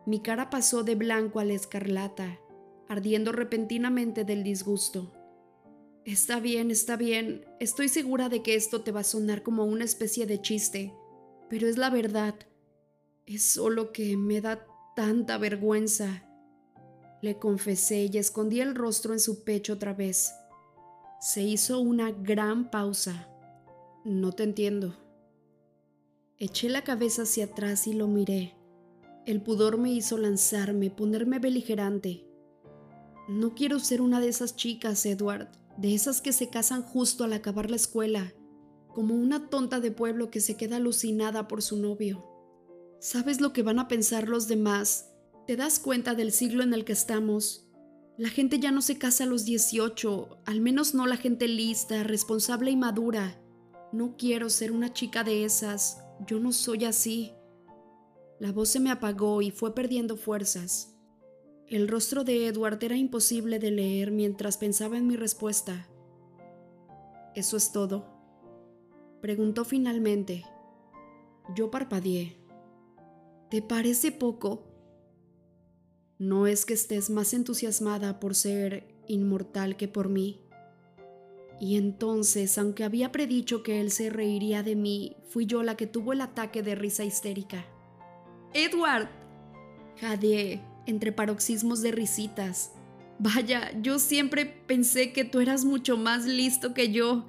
Mi 0.06 0.22
cara 0.22 0.50
pasó 0.50 0.84
de 0.84 0.96
blanco 0.96 1.42
a 1.42 1.44
la 1.44 1.54
escarlata, 1.54 2.40
ardiendo 2.88 3.34
repentinamente 3.34 4.24
del 4.24 4.42
disgusto. 4.46 5.12
Está 6.06 6.40
bien, 6.40 6.70
está 6.70 6.98
bien. 6.98 7.46
Estoy 7.60 7.90
segura 7.90 8.30
de 8.30 8.44
que 8.44 8.54
esto 8.54 8.82
te 8.82 8.92
va 8.92 9.00
a 9.00 9.04
sonar 9.04 9.42
como 9.42 9.66
una 9.66 9.86
especie 9.86 10.28
de 10.28 10.40
chiste, 10.40 10.94
pero 11.50 11.68
es 11.68 11.80
la 11.80 11.90
verdad. 11.90 12.36
Es 13.26 13.44
solo 13.44 13.92
que 13.92 14.16
me 14.16 14.40
da 14.40 14.68
tanta 14.96 15.40
vergüenza. 15.40 16.30
Le 17.24 17.40
confesé 17.40 18.08
y 18.14 18.20
escondí 18.20 18.62
el 18.62 18.76
rostro 18.76 19.14
en 19.14 19.20
su 19.20 19.44
pecho 19.44 19.74
otra 19.74 19.96
vez. 19.96 20.32
Se 21.20 21.42
hizo 21.42 21.80
una 21.80 22.12
gran 22.12 22.70
pausa. 22.70 23.28
No 24.04 24.32
te 24.32 24.44
entiendo. 24.44 24.96
Eché 26.38 26.70
la 26.70 26.84
cabeza 26.84 27.24
hacia 27.24 27.46
atrás 27.46 27.88
y 27.88 27.94
lo 27.94 28.08
miré. 28.08 28.54
El 29.26 29.42
pudor 29.42 29.80
me 29.80 29.92
hizo 29.92 30.20
lanzarme, 30.20 30.92
ponerme 30.92 31.40
beligerante. 31.40 32.28
No 33.28 33.56
quiero 33.56 33.80
ser 33.80 34.02
una 34.02 34.20
de 34.20 34.28
esas 34.28 34.56
chicas, 34.56 35.04
Edward 35.08 35.65
de 35.78 35.94
esas 35.94 36.22
que 36.22 36.34
se 36.34 36.50
casan 36.50 36.82
justo 36.82 37.24
al 37.24 37.34
acabar 37.34 37.70
la 37.70 37.76
escuela, 37.76 38.34
como 38.88 39.16
una 39.16 39.50
tonta 39.50 39.80
de 39.80 39.92
pueblo 39.92 40.32
que 40.32 40.40
se 40.40 40.56
queda 40.56 40.78
alucinada 40.78 41.48
por 41.48 41.62
su 41.62 41.78
novio. 41.78 42.26
¿Sabes 43.00 43.42
lo 43.42 43.52
que 43.54 43.62
van 43.62 43.80
a 43.80 43.88
pensar 43.88 44.30
los 44.30 44.48
demás? 44.48 45.12
¿Te 45.48 45.58
das 45.58 45.80
cuenta 45.80 46.16
del 46.16 46.32
siglo 46.32 46.64
en 46.64 46.74
el 46.74 46.86
que 46.86 46.94
estamos? 46.94 47.68
La 48.18 48.30
gente 48.30 48.60
ya 48.60 48.72
no 48.72 48.82
se 48.82 48.98
casa 48.98 49.26
a 49.26 49.28
los 49.28 49.44
18, 49.44 50.44
al 50.46 50.62
menos 50.62 50.96
no 50.96 51.06
la 51.06 51.18
gente 51.18 51.50
lista, 51.50 52.04
responsable 52.04 52.72
y 52.72 52.78
madura. 52.78 53.42
No 53.92 54.16
quiero 54.18 54.50
ser 54.50 54.72
una 54.72 54.94
chica 54.94 55.26
de 55.26 55.44
esas, 55.44 56.02
yo 56.26 56.40
no 56.40 56.54
soy 56.54 56.86
así. 56.86 57.34
La 58.40 58.54
voz 58.54 58.70
se 58.70 58.80
me 58.80 58.92
apagó 58.92 59.42
y 59.42 59.52
fue 59.52 59.76
perdiendo 59.76 60.16
fuerzas. 60.16 60.95
El 61.68 61.88
rostro 61.88 62.24
de 62.24 62.46
Edward 62.46 62.78
era 62.84 62.96
imposible 62.96 63.58
de 63.58 63.72
leer 63.72 64.12
mientras 64.12 64.58
pensaba 64.58 64.98
en 64.98 65.08
mi 65.08 65.16
respuesta. 65.16 65.88
¿Eso 67.34 67.58
es 67.58 67.72
todo? 67.72 68.06
Preguntó 69.20 69.66
finalmente. 69.66 70.46
Yo 71.56 71.72
parpadeé. 71.72 72.38
¿Te 73.50 73.64
parece 73.64 74.12
poco? 74.12 74.68
No 76.20 76.46
es 76.46 76.68
que 76.68 76.76
estés 76.76 77.10
más 77.10 77.34
entusiasmada 77.34 78.20
por 78.20 78.36
ser 78.36 78.96
inmortal 79.08 79.76
que 79.76 79.88
por 79.88 80.08
mí. 80.08 80.42
Y 81.60 81.78
entonces, 81.78 82.60
aunque 82.60 82.84
había 82.84 83.12
predicho 83.12 83.64
que 83.64 83.82
él 83.82 83.90
se 83.90 84.12
reiría 84.12 84.62
de 84.62 84.76
mí, 84.76 85.18
fui 85.30 85.48
yo 85.48 85.64
la 85.64 85.76
que 85.76 85.88
tuvo 85.88 86.14
el 86.14 86.22
ataque 86.22 86.62
de 86.62 86.76
risa 86.76 87.04
histérica. 87.04 87.66
Edward. 88.54 89.10
Jadeé 89.98 90.75
entre 90.86 91.12
paroxismos 91.12 91.82
de 91.82 91.92
risitas. 91.92 92.72
Vaya, 93.18 93.72
yo 93.82 94.00
siempre 94.00 94.46
pensé 94.46 95.14
que 95.14 95.24
tú 95.24 95.40
eras 95.40 95.64
mucho 95.64 95.98
más 95.98 96.26
listo 96.26 96.74
que 96.74 96.92
yo. 96.92 97.26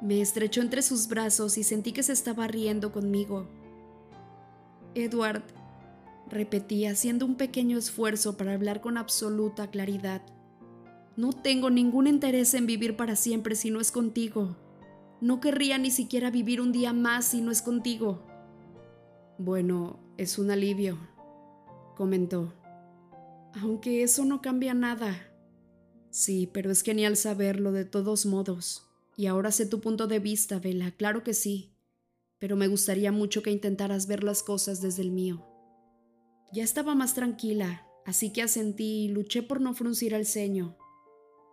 Me 0.00 0.20
estrechó 0.20 0.60
entre 0.60 0.82
sus 0.82 1.08
brazos 1.08 1.58
y 1.58 1.64
sentí 1.64 1.92
que 1.92 2.02
se 2.02 2.12
estaba 2.12 2.46
riendo 2.46 2.92
conmigo. 2.92 3.48
Edward, 4.94 5.42
repetí 6.28 6.86
haciendo 6.86 7.26
un 7.26 7.36
pequeño 7.36 7.78
esfuerzo 7.78 8.36
para 8.36 8.54
hablar 8.54 8.80
con 8.80 8.98
absoluta 8.98 9.70
claridad. 9.70 10.22
No 11.16 11.32
tengo 11.32 11.70
ningún 11.70 12.06
interés 12.06 12.54
en 12.54 12.66
vivir 12.66 12.96
para 12.96 13.16
siempre 13.16 13.54
si 13.54 13.70
no 13.70 13.80
es 13.80 13.90
contigo. 13.90 14.56
No 15.20 15.40
querría 15.40 15.76
ni 15.76 15.90
siquiera 15.90 16.30
vivir 16.30 16.60
un 16.60 16.72
día 16.72 16.92
más 16.92 17.26
si 17.26 17.40
no 17.40 17.50
es 17.50 17.60
contigo. 17.60 18.22
Bueno, 19.38 20.00
es 20.16 20.38
un 20.38 20.50
alivio, 20.50 20.98
comentó. 21.96 22.59
Aunque 23.54 24.02
eso 24.02 24.24
no 24.24 24.40
cambia 24.40 24.74
nada. 24.74 25.32
Sí, 26.10 26.48
pero 26.52 26.70
es 26.70 26.82
genial 26.82 27.16
saberlo 27.16 27.72
de 27.72 27.84
todos 27.84 28.26
modos. 28.26 28.86
Y 29.16 29.26
ahora 29.26 29.52
sé 29.52 29.66
tu 29.66 29.80
punto 29.80 30.06
de 30.06 30.18
vista, 30.18 30.58
Vela, 30.58 30.92
claro 30.92 31.22
que 31.22 31.34
sí. 31.34 31.74
Pero 32.38 32.56
me 32.56 32.68
gustaría 32.68 33.12
mucho 33.12 33.42
que 33.42 33.50
intentaras 33.50 34.06
ver 34.06 34.24
las 34.24 34.42
cosas 34.42 34.80
desde 34.80 35.02
el 35.02 35.10
mío. 35.10 35.46
Ya 36.52 36.64
estaba 36.64 36.94
más 36.94 37.14
tranquila, 37.14 37.86
así 38.06 38.32
que 38.32 38.42
asentí 38.42 39.04
y 39.04 39.08
luché 39.08 39.42
por 39.42 39.60
no 39.60 39.74
fruncir 39.74 40.14
el 40.14 40.26
ceño. 40.26 40.76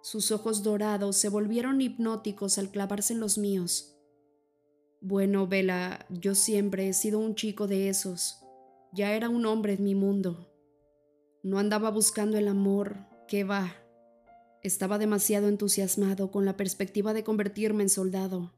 Sus 0.01 0.31
ojos 0.31 0.63
dorados 0.63 1.17
se 1.17 1.29
volvieron 1.29 1.81
hipnóticos 1.81 2.57
al 2.57 2.71
clavarse 2.71 3.13
en 3.13 3.19
los 3.19 3.37
míos. 3.37 3.97
Bueno, 5.01 5.45
Vela, 5.47 6.05
yo 6.09 6.33
siempre 6.33 6.87
he 6.87 6.93
sido 6.93 7.19
un 7.19 7.35
chico 7.35 7.67
de 7.67 7.89
esos. 7.89 8.39
Ya 8.93 9.13
era 9.13 9.29
un 9.29 9.45
hombre 9.45 9.73
en 9.73 9.83
mi 9.83 9.93
mundo. 9.93 10.46
No 11.43 11.59
andaba 11.59 11.89
buscando 11.91 12.37
el 12.37 12.47
amor, 12.47 12.97
¿qué 13.27 13.43
va? 13.43 13.75
Estaba 14.63 14.97
demasiado 14.97 15.47
entusiasmado 15.47 16.31
con 16.31 16.45
la 16.45 16.57
perspectiva 16.57 17.13
de 17.13 17.23
convertirme 17.23 17.83
en 17.83 17.89
soldado. 17.89 18.53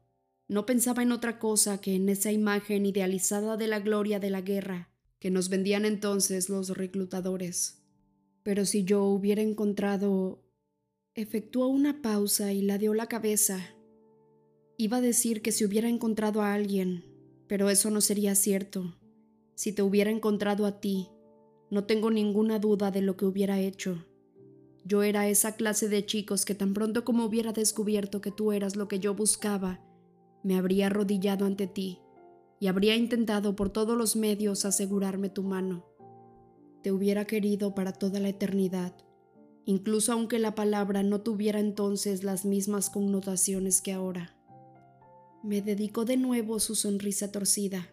No 0.48 0.66
pensaba 0.66 1.02
en 1.02 1.12
otra 1.12 1.38
cosa 1.38 1.80
que 1.80 1.94
en 1.94 2.08
esa 2.08 2.32
imagen 2.32 2.86
idealizada 2.86 3.56
de 3.56 3.68
la 3.68 3.80
gloria 3.80 4.18
de 4.18 4.30
la 4.30 4.40
guerra 4.40 4.90
que 5.20 5.30
nos 5.30 5.50
vendían 5.50 5.84
entonces 5.84 6.48
los 6.48 6.70
reclutadores. 6.70 7.84
Pero 8.42 8.64
si 8.64 8.84
yo 8.84 9.04
hubiera 9.04 9.42
encontrado... 9.42 10.42
Efectuó 11.14 11.66
una 11.66 12.02
pausa 12.02 12.52
y 12.52 12.62
ladeó 12.62 12.94
la 12.94 13.06
cabeza. 13.06 13.60
Iba 14.76 14.98
a 14.98 15.00
decir 15.02 15.42
que 15.42 15.52
si 15.52 15.64
hubiera 15.64 15.88
encontrado 15.88 16.40
a 16.40 16.54
alguien, 16.54 17.04
pero 17.48 17.68
eso 17.68 17.90
no 17.90 18.00
sería 18.00 18.34
cierto. 18.36 18.96
Si 19.56 19.72
te 19.72 19.82
hubiera 19.82 20.10
encontrado 20.10 20.66
a 20.66 20.80
ti, 20.80 21.08
no 21.70 21.84
tengo 21.84 22.10
ninguna 22.10 22.58
duda 22.58 22.90
de 22.90 23.00
lo 23.00 23.16
que 23.16 23.24
hubiera 23.24 23.60
hecho. 23.60 24.04
Yo 24.84 25.02
era 25.02 25.28
esa 25.28 25.54
clase 25.54 25.88
de 25.88 26.04
chicos 26.04 26.44
que 26.44 26.54
tan 26.54 26.74
pronto 26.74 27.04
como 27.04 27.24
hubiera 27.24 27.52
descubierto 27.52 28.20
que 28.20 28.32
tú 28.32 28.50
eras 28.50 28.76
lo 28.76 28.88
que 28.88 28.98
yo 28.98 29.14
buscaba, 29.14 29.80
me 30.42 30.56
habría 30.56 30.86
arrodillado 30.86 31.44
ante 31.46 31.66
ti 31.66 32.00
y 32.58 32.66
habría 32.66 32.96
intentado 32.96 33.54
por 33.56 33.70
todos 33.70 33.96
los 33.96 34.16
medios 34.16 34.64
asegurarme 34.64 35.28
tu 35.28 35.42
mano. 35.42 35.86
Te 36.82 36.92
hubiera 36.92 37.26
querido 37.26 37.74
para 37.74 37.92
toda 37.92 38.20
la 38.20 38.30
eternidad, 38.30 38.94
incluso 39.64 40.12
aunque 40.12 40.38
la 40.38 40.54
palabra 40.54 41.02
no 41.02 41.20
tuviera 41.20 41.60
entonces 41.60 42.24
las 42.24 42.44
mismas 42.44 42.90
connotaciones 42.90 43.80
que 43.80 43.92
ahora. 43.92 44.36
Me 45.44 45.62
dedicó 45.62 46.04
de 46.04 46.16
nuevo 46.16 46.58
su 46.58 46.74
sonrisa 46.74 47.30
torcida 47.30 47.90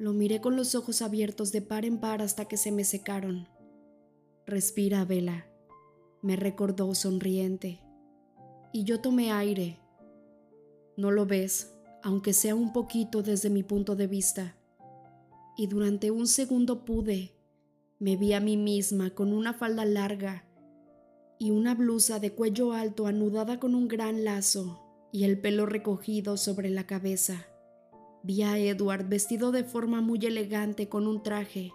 lo 0.00 0.14
miré 0.14 0.40
con 0.40 0.56
los 0.56 0.74
ojos 0.74 1.02
abiertos 1.02 1.52
de 1.52 1.60
par 1.60 1.84
en 1.84 1.98
par 1.98 2.22
hasta 2.22 2.46
que 2.46 2.56
se 2.56 2.72
me 2.72 2.84
secaron. 2.84 3.46
Respira, 4.46 5.04
Vela, 5.04 5.46
me 6.22 6.36
recordó 6.36 6.94
sonriente. 6.94 7.82
Y 8.72 8.84
yo 8.84 9.02
tomé 9.02 9.30
aire. 9.30 9.78
No 10.96 11.10
lo 11.10 11.26
ves, 11.26 11.74
aunque 12.02 12.32
sea 12.32 12.54
un 12.54 12.72
poquito 12.72 13.22
desde 13.22 13.50
mi 13.50 13.62
punto 13.62 13.94
de 13.94 14.06
vista. 14.06 14.56
Y 15.58 15.66
durante 15.66 16.10
un 16.10 16.26
segundo 16.26 16.86
pude. 16.86 17.36
Me 17.98 18.16
vi 18.16 18.32
a 18.32 18.40
mí 18.40 18.56
misma 18.56 19.10
con 19.10 19.34
una 19.34 19.52
falda 19.52 19.84
larga 19.84 20.46
y 21.38 21.50
una 21.50 21.74
blusa 21.74 22.18
de 22.18 22.32
cuello 22.32 22.72
alto 22.72 23.06
anudada 23.06 23.60
con 23.60 23.74
un 23.74 23.86
gran 23.86 24.24
lazo 24.24 24.80
y 25.12 25.24
el 25.24 25.38
pelo 25.38 25.66
recogido 25.66 26.38
sobre 26.38 26.70
la 26.70 26.86
cabeza. 26.86 27.49
Vi 28.22 28.42
a 28.42 28.58
Edward 28.58 29.08
vestido 29.08 29.50
de 29.50 29.64
forma 29.64 30.02
muy 30.02 30.18
elegante 30.26 30.88
con 30.88 31.06
un 31.06 31.22
traje 31.22 31.72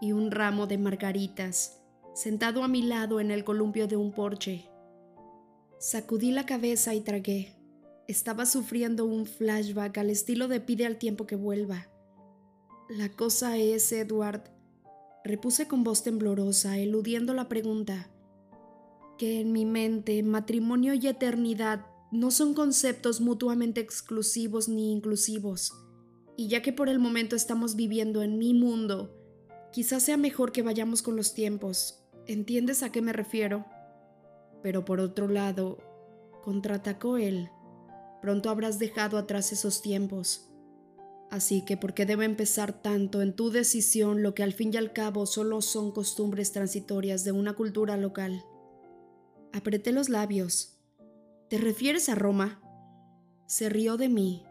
y 0.00 0.12
un 0.12 0.30
ramo 0.30 0.66
de 0.66 0.78
margaritas, 0.78 1.82
sentado 2.14 2.64
a 2.64 2.68
mi 2.68 2.82
lado 2.82 3.20
en 3.20 3.30
el 3.30 3.44
columpio 3.44 3.86
de 3.86 3.96
un 3.96 4.12
porche. 4.12 4.68
Sacudí 5.78 6.30
la 6.30 6.46
cabeza 6.46 6.94
y 6.94 7.00
tragué. 7.02 7.54
Estaba 8.08 8.46
sufriendo 8.46 9.04
un 9.04 9.26
flashback 9.26 9.98
al 9.98 10.10
estilo 10.10 10.48
de 10.48 10.60
pide 10.60 10.86
al 10.86 10.96
tiempo 10.96 11.26
que 11.26 11.36
vuelva. 11.36 11.88
La 12.88 13.10
cosa 13.10 13.58
es, 13.58 13.92
Edward, 13.92 14.44
repuse 15.24 15.68
con 15.68 15.84
voz 15.84 16.02
temblorosa, 16.02 16.78
eludiendo 16.78 17.34
la 17.34 17.48
pregunta, 17.48 18.10
que 19.18 19.40
en 19.40 19.52
mi 19.52 19.66
mente 19.66 20.22
matrimonio 20.22 20.94
y 20.94 21.06
eternidad 21.06 21.86
no 22.12 22.30
son 22.30 22.52
conceptos 22.52 23.22
mutuamente 23.22 23.80
exclusivos 23.80 24.68
ni 24.68 24.92
inclusivos 24.92 25.72
Y 26.36 26.48
ya 26.48 26.60
que 26.60 26.72
por 26.72 26.90
el 26.90 26.98
momento 26.98 27.34
estamos 27.34 27.74
viviendo 27.74 28.22
en 28.22 28.38
mi 28.38 28.52
mundo, 28.52 29.18
quizás 29.72 30.02
sea 30.02 30.18
mejor 30.18 30.52
que 30.52 30.62
vayamos 30.62 31.02
con 31.02 31.16
los 31.16 31.34
tiempos. 31.34 32.04
¿Entiendes 32.26 32.82
a 32.82 32.92
qué 32.92 33.00
me 33.00 33.12
refiero? 33.12 33.64
Pero 34.62 34.84
por 34.84 35.00
otro 35.00 35.26
lado, 35.26 35.78
contraatacó 36.42 37.16
él. 37.16 37.48
Pronto 38.20 38.50
habrás 38.50 38.78
dejado 38.78 39.18
atrás 39.18 39.52
esos 39.52 39.82
tiempos. 39.82 40.50
Así 41.30 41.64
que, 41.64 41.78
¿por 41.78 41.94
qué 41.94 42.04
debe 42.04 42.26
empezar 42.26 42.82
tanto 42.82 43.22
en 43.22 43.34
tu 43.34 43.50
decisión 43.50 44.22
lo 44.22 44.34
que 44.34 44.42
al 44.42 44.52
fin 44.52 44.70
y 44.74 44.76
al 44.76 44.92
cabo 44.92 45.24
solo 45.24 45.62
son 45.62 45.92
costumbres 45.92 46.52
transitorias 46.52 47.24
de 47.24 47.32
una 47.32 47.54
cultura 47.54 47.96
local? 47.96 48.44
Apreté 49.52 49.92
los 49.92 50.10
labios. 50.10 50.81
¿Te 51.52 51.58
refieres 51.58 52.08
a 52.08 52.14
Roma? 52.14 52.62
Se 53.44 53.68
rió 53.68 53.98
de 53.98 54.08
mí. 54.08 54.42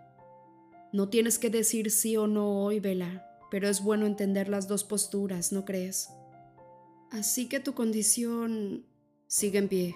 No 0.94 1.10
tienes 1.10 1.40
que 1.40 1.50
decir 1.50 1.90
sí 1.90 2.16
o 2.16 2.28
no 2.28 2.64
hoy, 2.64 2.80
Vela, 2.80 3.26
pero 3.50 3.68
es 3.68 3.82
bueno 3.82 4.06
entender 4.06 4.50
las 4.50 4.68
dos 4.68 4.84
posturas, 4.84 5.52
¿no 5.52 5.66
crees? 5.66 6.10
Así 7.10 7.50
que 7.50 7.60
tu 7.60 7.74
condición 7.74 8.86
sigue 9.26 9.58
en 9.58 9.68
pie. 9.68 9.96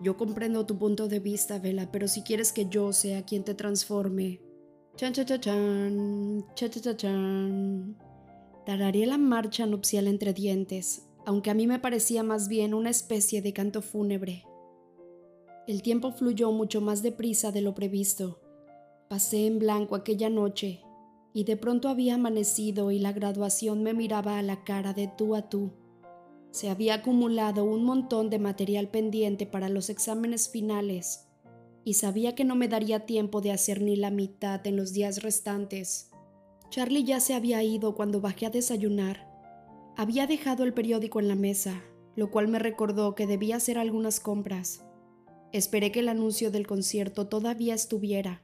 Yo 0.00 0.16
comprendo 0.16 0.64
tu 0.64 0.78
punto 0.78 1.08
de 1.08 1.18
vista, 1.18 1.58
Vela, 1.58 1.92
pero 1.92 2.08
si 2.08 2.22
quieres 2.22 2.52
que 2.52 2.70
yo 2.70 2.94
sea 2.94 3.26
quien 3.26 3.44
te 3.44 3.52
transforme. 3.52 4.40
Chan, 4.96 5.12
chan, 5.12 5.26
chan, 5.26 6.46
chan, 6.54 6.70
chan, 6.70 6.96
chan. 6.96 7.98
Tararía 8.64 9.06
la 9.06 9.18
marcha 9.18 9.66
nupcial 9.66 10.06
entre 10.06 10.32
dientes, 10.32 11.06
aunque 11.26 11.50
a 11.50 11.54
mí 11.54 11.66
me 11.66 11.80
parecía 11.80 12.22
más 12.22 12.48
bien 12.48 12.72
una 12.72 12.88
especie 12.88 13.42
de 13.42 13.52
canto 13.52 13.82
fúnebre. 13.82 14.46
El 15.70 15.82
tiempo 15.82 16.10
fluyó 16.10 16.50
mucho 16.50 16.80
más 16.80 17.00
deprisa 17.00 17.52
de 17.52 17.60
lo 17.60 17.76
previsto. 17.76 18.40
Pasé 19.08 19.46
en 19.46 19.60
blanco 19.60 19.94
aquella 19.94 20.28
noche, 20.28 20.82
y 21.32 21.44
de 21.44 21.56
pronto 21.56 21.88
había 21.88 22.16
amanecido 22.16 22.90
y 22.90 22.98
la 22.98 23.12
graduación 23.12 23.84
me 23.84 23.94
miraba 23.94 24.40
a 24.40 24.42
la 24.42 24.64
cara 24.64 24.94
de 24.94 25.06
tú 25.06 25.36
a 25.36 25.48
tú. 25.48 25.70
Se 26.50 26.70
había 26.70 26.94
acumulado 26.94 27.62
un 27.62 27.84
montón 27.84 28.30
de 28.30 28.40
material 28.40 28.88
pendiente 28.88 29.46
para 29.46 29.68
los 29.68 29.90
exámenes 29.90 30.48
finales 30.48 31.28
y 31.84 31.94
sabía 31.94 32.34
que 32.34 32.42
no 32.42 32.56
me 32.56 32.66
daría 32.66 33.06
tiempo 33.06 33.40
de 33.40 33.52
hacer 33.52 33.80
ni 33.80 33.94
la 33.94 34.10
mitad 34.10 34.66
en 34.66 34.74
los 34.74 34.92
días 34.92 35.22
restantes. 35.22 36.10
Charlie 36.70 37.04
ya 37.04 37.20
se 37.20 37.34
había 37.34 37.62
ido 37.62 37.94
cuando 37.94 38.20
bajé 38.20 38.46
a 38.46 38.50
desayunar. 38.50 39.30
Había 39.96 40.26
dejado 40.26 40.64
el 40.64 40.74
periódico 40.74 41.20
en 41.20 41.28
la 41.28 41.36
mesa, 41.36 41.80
lo 42.16 42.32
cual 42.32 42.48
me 42.48 42.58
recordó 42.58 43.14
que 43.14 43.28
debía 43.28 43.54
hacer 43.54 43.78
algunas 43.78 44.18
compras. 44.18 44.84
Esperé 45.52 45.90
que 45.90 46.00
el 46.00 46.08
anuncio 46.08 46.50
del 46.50 46.66
concierto 46.66 47.26
todavía 47.26 47.74
estuviera. 47.74 48.42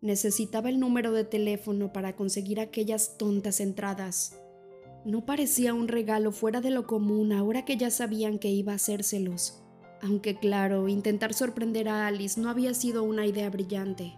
Necesitaba 0.00 0.68
el 0.68 0.78
número 0.78 1.12
de 1.12 1.24
teléfono 1.24 1.92
para 1.92 2.14
conseguir 2.14 2.60
aquellas 2.60 3.18
tontas 3.18 3.58
entradas. 3.58 4.38
No 5.04 5.26
parecía 5.26 5.74
un 5.74 5.88
regalo 5.88 6.30
fuera 6.30 6.60
de 6.60 6.70
lo 6.70 6.86
común 6.86 7.32
ahora 7.32 7.64
que 7.64 7.76
ya 7.76 7.90
sabían 7.90 8.38
que 8.38 8.50
iba 8.50 8.72
a 8.72 8.76
hacérselos. 8.76 9.62
Aunque 10.00 10.36
claro, 10.36 10.88
intentar 10.88 11.34
sorprender 11.34 11.88
a 11.88 12.06
Alice 12.06 12.40
no 12.40 12.50
había 12.50 12.72
sido 12.74 13.02
una 13.02 13.26
idea 13.26 13.50
brillante. 13.50 14.14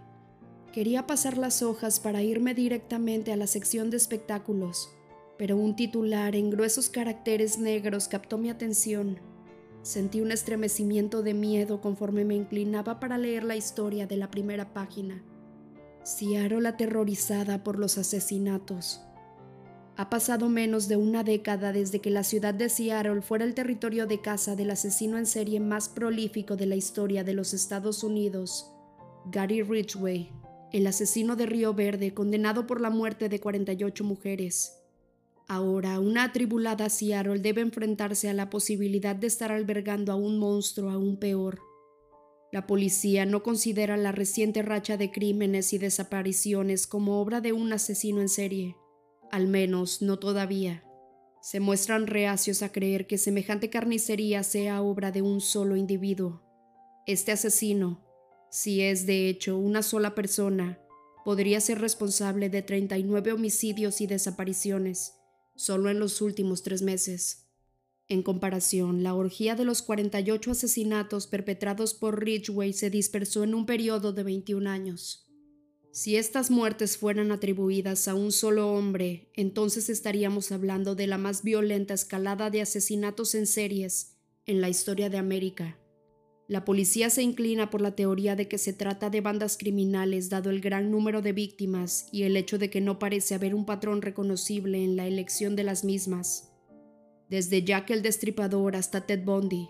Quería 0.73 1.07
pasar 1.07 1.37
las 1.37 1.63
hojas 1.63 1.99
para 1.99 2.21
irme 2.21 2.53
directamente 2.53 3.33
a 3.33 3.37
la 3.37 3.47
sección 3.47 3.89
de 3.89 3.97
espectáculos, 3.97 4.89
pero 5.37 5.57
un 5.57 5.75
titular 5.75 6.35
en 6.35 6.51
gruesos 6.51 6.89
caracteres 6.89 7.57
negros 7.57 8.07
captó 8.07 8.37
mi 8.37 8.49
atención. 8.49 9.19
Sentí 9.87 10.19
un 10.19 10.33
estremecimiento 10.33 11.23
de 11.23 11.33
miedo 11.33 11.79
conforme 11.79 12.25
me 12.25 12.35
inclinaba 12.35 12.99
para 12.99 13.17
leer 13.17 13.45
la 13.45 13.55
historia 13.55 14.05
de 14.05 14.17
la 14.17 14.29
primera 14.29 14.73
página. 14.73 15.23
Seattle 16.03 16.67
aterrorizada 16.67 17.63
por 17.63 17.79
los 17.79 17.97
asesinatos. 17.97 18.99
Ha 19.95 20.09
pasado 20.09 20.49
menos 20.49 20.89
de 20.89 20.97
una 20.97 21.23
década 21.23 21.71
desde 21.71 22.01
que 22.01 22.09
la 22.09 22.25
ciudad 22.25 22.53
de 22.53 22.67
Seattle 22.67 23.21
fuera 23.21 23.45
el 23.45 23.53
territorio 23.53 24.07
de 24.07 24.19
caza 24.19 24.57
del 24.57 24.71
asesino 24.71 25.17
en 25.17 25.25
serie 25.25 25.61
más 25.61 25.87
prolífico 25.87 26.57
de 26.57 26.65
la 26.65 26.75
historia 26.75 27.23
de 27.23 27.31
los 27.31 27.53
Estados 27.53 28.03
Unidos, 28.03 28.69
Gary 29.31 29.61
Ridgway, 29.61 30.33
el 30.73 30.85
asesino 30.85 31.37
de 31.37 31.45
Río 31.45 31.73
Verde 31.73 32.13
condenado 32.13 32.67
por 32.67 32.81
la 32.81 32.89
muerte 32.89 33.29
de 33.29 33.39
48 33.39 34.03
mujeres. 34.03 34.73
Ahora, 35.47 35.99
una 35.99 36.25
atribulada 36.25 36.89
Seattle 36.89 37.39
debe 37.39 37.61
enfrentarse 37.61 38.29
a 38.29 38.33
la 38.33 38.49
posibilidad 38.49 39.15
de 39.15 39.27
estar 39.27 39.51
albergando 39.51 40.11
a 40.11 40.15
un 40.15 40.39
monstruo 40.39 40.89
aún 40.89 41.17
peor. 41.17 41.59
La 42.51 42.67
policía 42.67 43.25
no 43.25 43.43
considera 43.43 43.97
la 43.97 44.11
reciente 44.11 44.61
racha 44.61 44.97
de 44.97 45.11
crímenes 45.11 45.73
y 45.73 45.77
desapariciones 45.77 46.87
como 46.87 47.21
obra 47.21 47.41
de 47.41 47.53
un 47.53 47.71
asesino 47.71 48.21
en 48.21 48.29
serie 48.29 48.75
al 49.31 49.47
menos 49.47 50.01
no 50.01 50.19
todavía. 50.19 50.83
Se 51.41 51.59
muestran 51.59 52.07
reacios 52.07 52.61
a 52.61 52.71
creer 52.71 53.07
que 53.07 53.17
semejante 53.17 53.69
carnicería 53.69 54.43
sea 54.43 54.81
obra 54.81 55.11
de 55.11 55.21
un 55.21 55.41
solo 55.41 55.75
individuo. 55.75 56.41
Este 57.05 57.31
asesino, 57.31 58.03
si 58.51 58.81
es 58.81 59.05
de 59.05 59.29
hecho 59.29 59.57
una 59.57 59.81
sola 59.81 60.13
persona, 60.15 60.79
podría 61.23 61.61
ser 61.61 61.79
responsable 61.79 62.49
de 62.49 62.61
39 62.61 63.33
homicidios 63.33 64.01
y 64.01 64.07
desapariciones, 64.07 65.13
solo 65.57 65.89
en 65.89 65.99
los 65.99 66.21
últimos 66.21 66.63
tres 66.63 66.81
meses. 66.81 67.47
En 68.07 68.23
comparación, 68.23 69.03
la 69.03 69.13
orgía 69.13 69.55
de 69.55 69.65
los 69.65 69.81
48 69.81 70.51
asesinatos 70.51 71.27
perpetrados 71.27 71.93
por 71.93 72.23
Ridgway 72.23 72.71
se 72.71 72.89
dispersó 72.89 73.43
en 73.43 73.53
un 73.53 73.65
periodo 73.65 74.13
de 74.13 74.23
21 74.23 74.69
años. 74.69 75.27
Si 75.91 76.15
estas 76.15 76.51
muertes 76.51 76.95
fueran 76.95 77.31
atribuidas 77.31 78.07
a 78.07 78.15
un 78.15 78.31
solo 78.31 78.71
hombre, 78.71 79.31
entonces 79.33 79.89
estaríamos 79.89 80.51
hablando 80.53 80.95
de 80.95 81.07
la 81.07 81.17
más 81.17 81.43
violenta 81.43 81.95
escalada 81.95 82.49
de 82.49 82.61
asesinatos 82.61 83.35
en 83.35 83.47
series 83.47 84.13
en 84.45 84.61
la 84.61 84.69
historia 84.69 85.09
de 85.09 85.17
América. 85.17 85.77
La 86.47 86.63
policía 86.63 87.09
se 87.09 87.23
inclina 87.23 87.69
por 87.69 87.81
la 87.81 87.95
teoría 87.95 88.37
de 88.37 88.47
que 88.47 88.57
se 88.57 88.71
trata 88.71 89.09
de 89.09 89.19
bandas 89.19 89.57
criminales 89.57 90.29
dado 90.29 90.49
el 90.49 90.61
gran 90.61 90.91
número 90.91 91.21
de 91.21 91.33
víctimas 91.33 92.07
y 92.11 92.23
el 92.23 92.37
hecho 92.37 92.57
de 92.57 92.69
que 92.69 92.79
no 92.79 92.99
parece 92.99 93.35
haber 93.35 93.53
un 93.53 93.65
patrón 93.65 94.01
reconocible 94.01 94.81
en 94.81 94.95
la 94.95 95.07
elección 95.07 95.57
de 95.57 95.63
las 95.63 95.83
mismas. 95.83 96.53
Desde 97.29 97.63
Jack 97.63 97.91
el 97.91 98.01
Destripador 98.01 98.77
hasta 98.77 99.05
Ted 99.05 99.25
Bundy, 99.25 99.67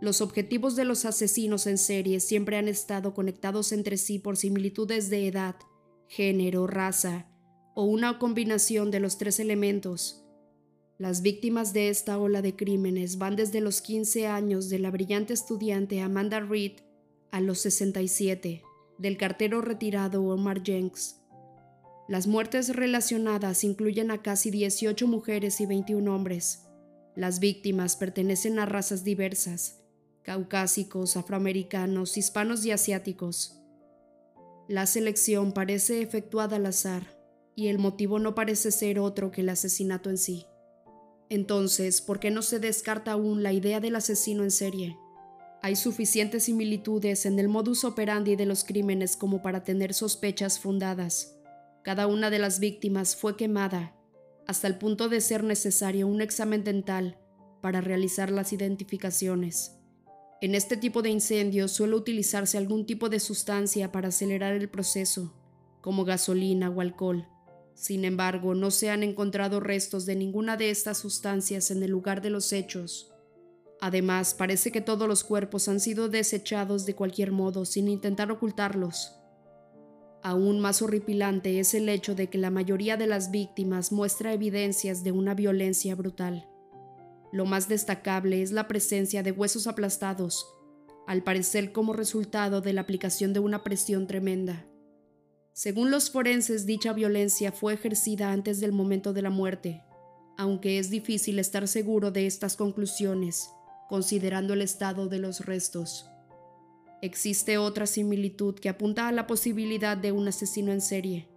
los 0.00 0.20
objetivos 0.20 0.76
de 0.76 0.84
los 0.84 1.04
asesinos 1.04 1.66
en 1.66 1.78
serie 1.78 2.20
siempre 2.20 2.56
han 2.56 2.68
estado 2.68 3.12
conectados 3.12 3.72
entre 3.72 3.96
sí 3.96 4.20
por 4.20 4.36
similitudes 4.36 5.10
de 5.10 5.26
edad, 5.26 5.56
género, 6.06 6.68
raza 6.68 7.26
o 7.74 7.84
una 7.84 8.18
combinación 8.18 8.90
de 8.90 9.00
los 9.00 9.18
tres 9.18 9.40
elementos. 9.40 10.19
Las 11.00 11.22
víctimas 11.22 11.72
de 11.72 11.88
esta 11.88 12.18
ola 12.18 12.42
de 12.42 12.56
crímenes 12.56 13.16
van 13.16 13.34
desde 13.34 13.62
los 13.62 13.80
15 13.80 14.26
años 14.26 14.68
de 14.68 14.78
la 14.78 14.90
brillante 14.90 15.32
estudiante 15.32 16.02
Amanda 16.02 16.40
Reed 16.40 16.72
a 17.30 17.40
los 17.40 17.60
67 17.60 18.62
del 18.98 19.16
cartero 19.16 19.62
retirado 19.62 20.22
Omar 20.22 20.62
Jenks. 20.62 21.16
Las 22.06 22.26
muertes 22.26 22.76
relacionadas 22.76 23.64
incluyen 23.64 24.10
a 24.10 24.20
casi 24.20 24.50
18 24.50 25.06
mujeres 25.06 25.62
y 25.62 25.64
21 25.64 26.14
hombres. 26.14 26.66
Las 27.16 27.40
víctimas 27.40 27.96
pertenecen 27.96 28.58
a 28.58 28.66
razas 28.66 29.02
diversas, 29.02 29.80
caucásicos, 30.22 31.16
afroamericanos, 31.16 32.18
hispanos 32.18 32.62
y 32.66 32.72
asiáticos. 32.72 33.58
La 34.68 34.84
selección 34.84 35.52
parece 35.52 36.02
efectuada 36.02 36.56
al 36.56 36.66
azar 36.66 37.18
y 37.56 37.68
el 37.68 37.78
motivo 37.78 38.18
no 38.18 38.34
parece 38.34 38.70
ser 38.70 38.98
otro 38.98 39.30
que 39.30 39.40
el 39.40 39.48
asesinato 39.48 40.10
en 40.10 40.18
sí. 40.18 40.44
Entonces, 41.30 42.00
¿por 42.00 42.18
qué 42.18 42.32
no 42.32 42.42
se 42.42 42.58
descarta 42.58 43.12
aún 43.12 43.44
la 43.44 43.52
idea 43.52 43.78
del 43.78 43.94
asesino 43.94 44.42
en 44.42 44.50
serie? 44.50 44.98
Hay 45.62 45.76
suficientes 45.76 46.44
similitudes 46.44 47.24
en 47.24 47.38
el 47.38 47.48
modus 47.48 47.84
operandi 47.84 48.34
de 48.34 48.46
los 48.46 48.64
crímenes 48.64 49.16
como 49.16 49.40
para 49.40 49.62
tener 49.62 49.94
sospechas 49.94 50.58
fundadas. 50.58 51.36
Cada 51.84 52.08
una 52.08 52.30
de 52.30 52.40
las 52.40 52.58
víctimas 52.58 53.14
fue 53.14 53.36
quemada, 53.36 53.94
hasta 54.48 54.66
el 54.66 54.76
punto 54.76 55.08
de 55.08 55.20
ser 55.20 55.44
necesario 55.44 56.08
un 56.08 56.20
examen 56.20 56.64
dental 56.64 57.16
para 57.60 57.80
realizar 57.80 58.30
las 58.30 58.52
identificaciones. 58.52 59.76
En 60.40 60.56
este 60.56 60.76
tipo 60.76 61.00
de 61.00 61.10
incendios 61.10 61.70
suele 61.70 61.94
utilizarse 61.94 62.58
algún 62.58 62.86
tipo 62.86 63.08
de 63.08 63.20
sustancia 63.20 63.92
para 63.92 64.08
acelerar 64.08 64.54
el 64.54 64.68
proceso, 64.68 65.32
como 65.80 66.04
gasolina 66.04 66.70
o 66.70 66.80
alcohol. 66.80 67.28
Sin 67.74 68.04
embargo, 68.04 68.54
no 68.54 68.70
se 68.70 68.90
han 68.90 69.02
encontrado 69.02 69.60
restos 69.60 70.06
de 70.06 70.16
ninguna 70.16 70.56
de 70.56 70.70
estas 70.70 70.98
sustancias 70.98 71.70
en 71.70 71.82
el 71.82 71.90
lugar 71.90 72.20
de 72.20 72.30
los 72.30 72.52
hechos. 72.52 73.12
Además, 73.80 74.34
parece 74.34 74.70
que 74.70 74.82
todos 74.82 75.08
los 75.08 75.24
cuerpos 75.24 75.68
han 75.68 75.80
sido 75.80 76.08
desechados 76.08 76.84
de 76.84 76.94
cualquier 76.94 77.32
modo 77.32 77.64
sin 77.64 77.88
intentar 77.88 78.30
ocultarlos. 78.30 79.16
Aún 80.22 80.60
más 80.60 80.82
horripilante 80.82 81.60
es 81.60 81.72
el 81.72 81.88
hecho 81.88 82.14
de 82.14 82.28
que 82.28 82.36
la 82.36 82.50
mayoría 82.50 82.98
de 82.98 83.06
las 83.06 83.30
víctimas 83.30 83.90
muestra 83.90 84.34
evidencias 84.34 85.02
de 85.02 85.12
una 85.12 85.34
violencia 85.34 85.94
brutal. 85.94 86.46
Lo 87.32 87.46
más 87.46 87.68
destacable 87.68 88.42
es 88.42 88.52
la 88.52 88.68
presencia 88.68 89.22
de 89.22 89.32
huesos 89.32 89.66
aplastados, 89.66 90.46
al 91.06 91.22
parecer 91.22 91.72
como 91.72 91.94
resultado 91.94 92.60
de 92.60 92.74
la 92.74 92.82
aplicación 92.82 93.32
de 93.32 93.40
una 93.40 93.64
presión 93.64 94.06
tremenda. 94.06 94.66
Según 95.62 95.90
los 95.90 96.10
forenses, 96.10 96.64
dicha 96.64 96.94
violencia 96.94 97.52
fue 97.52 97.74
ejercida 97.74 98.32
antes 98.32 98.60
del 98.60 98.72
momento 98.72 99.12
de 99.12 99.20
la 99.20 99.28
muerte, 99.28 99.82
aunque 100.38 100.78
es 100.78 100.88
difícil 100.88 101.38
estar 101.38 101.68
seguro 101.68 102.10
de 102.10 102.26
estas 102.26 102.56
conclusiones, 102.56 103.50
considerando 103.86 104.54
el 104.54 104.62
estado 104.62 105.06
de 105.06 105.18
los 105.18 105.44
restos. 105.44 106.08
Existe 107.02 107.58
otra 107.58 107.84
similitud 107.84 108.54
que 108.54 108.70
apunta 108.70 109.06
a 109.06 109.12
la 109.12 109.26
posibilidad 109.26 109.98
de 109.98 110.12
un 110.12 110.28
asesino 110.28 110.72
en 110.72 110.80
serie. 110.80 111.28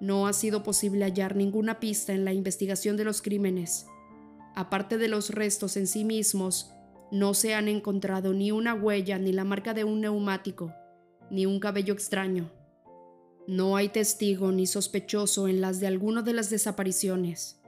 No 0.00 0.26
ha 0.26 0.32
sido 0.32 0.62
posible 0.62 1.04
hallar 1.04 1.36
ninguna 1.36 1.78
pista 1.78 2.14
en 2.14 2.24
la 2.24 2.32
investigación 2.32 2.96
de 2.96 3.04
los 3.04 3.20
crímenes. 3.20 3.84
Aparte 4.54 4.96
de 4.96 5.08
los 5.08 5.28
restos 5.28 5.76
en 5.76 5.88
sí 5.88 6.06
mismos, 6.06 6.72
no 7.12 7.34
se 7.34 7.52
han 7.52 7.68
encontrado 7.68 8.32
ni 8.32 8.50
una 8.50 8.72
huella 8.72 9.18
ni 9.18 9.32
la 9.32 9.44
marca 9.44 9.74
de 9.74 9.84
un 9.84 10.00
neumático, 10.00 10.72
ni 11.30 11.44
un 11.44 11.60
cabello 11.60 11.92
extraño. 11.92 12.50
No 13.48 13.76
hay 13.76 13.88
testigo 13.88 14.52
ni 14.52 14.66
sospechoso 14.66 15.48
en 15.48 15.62
las 15.62 15.80
de 15.80 15.86
alguna 15.86 16.20
de 16.20 16.34
las 16.34 16.50
desapariciones. 16.50 17.58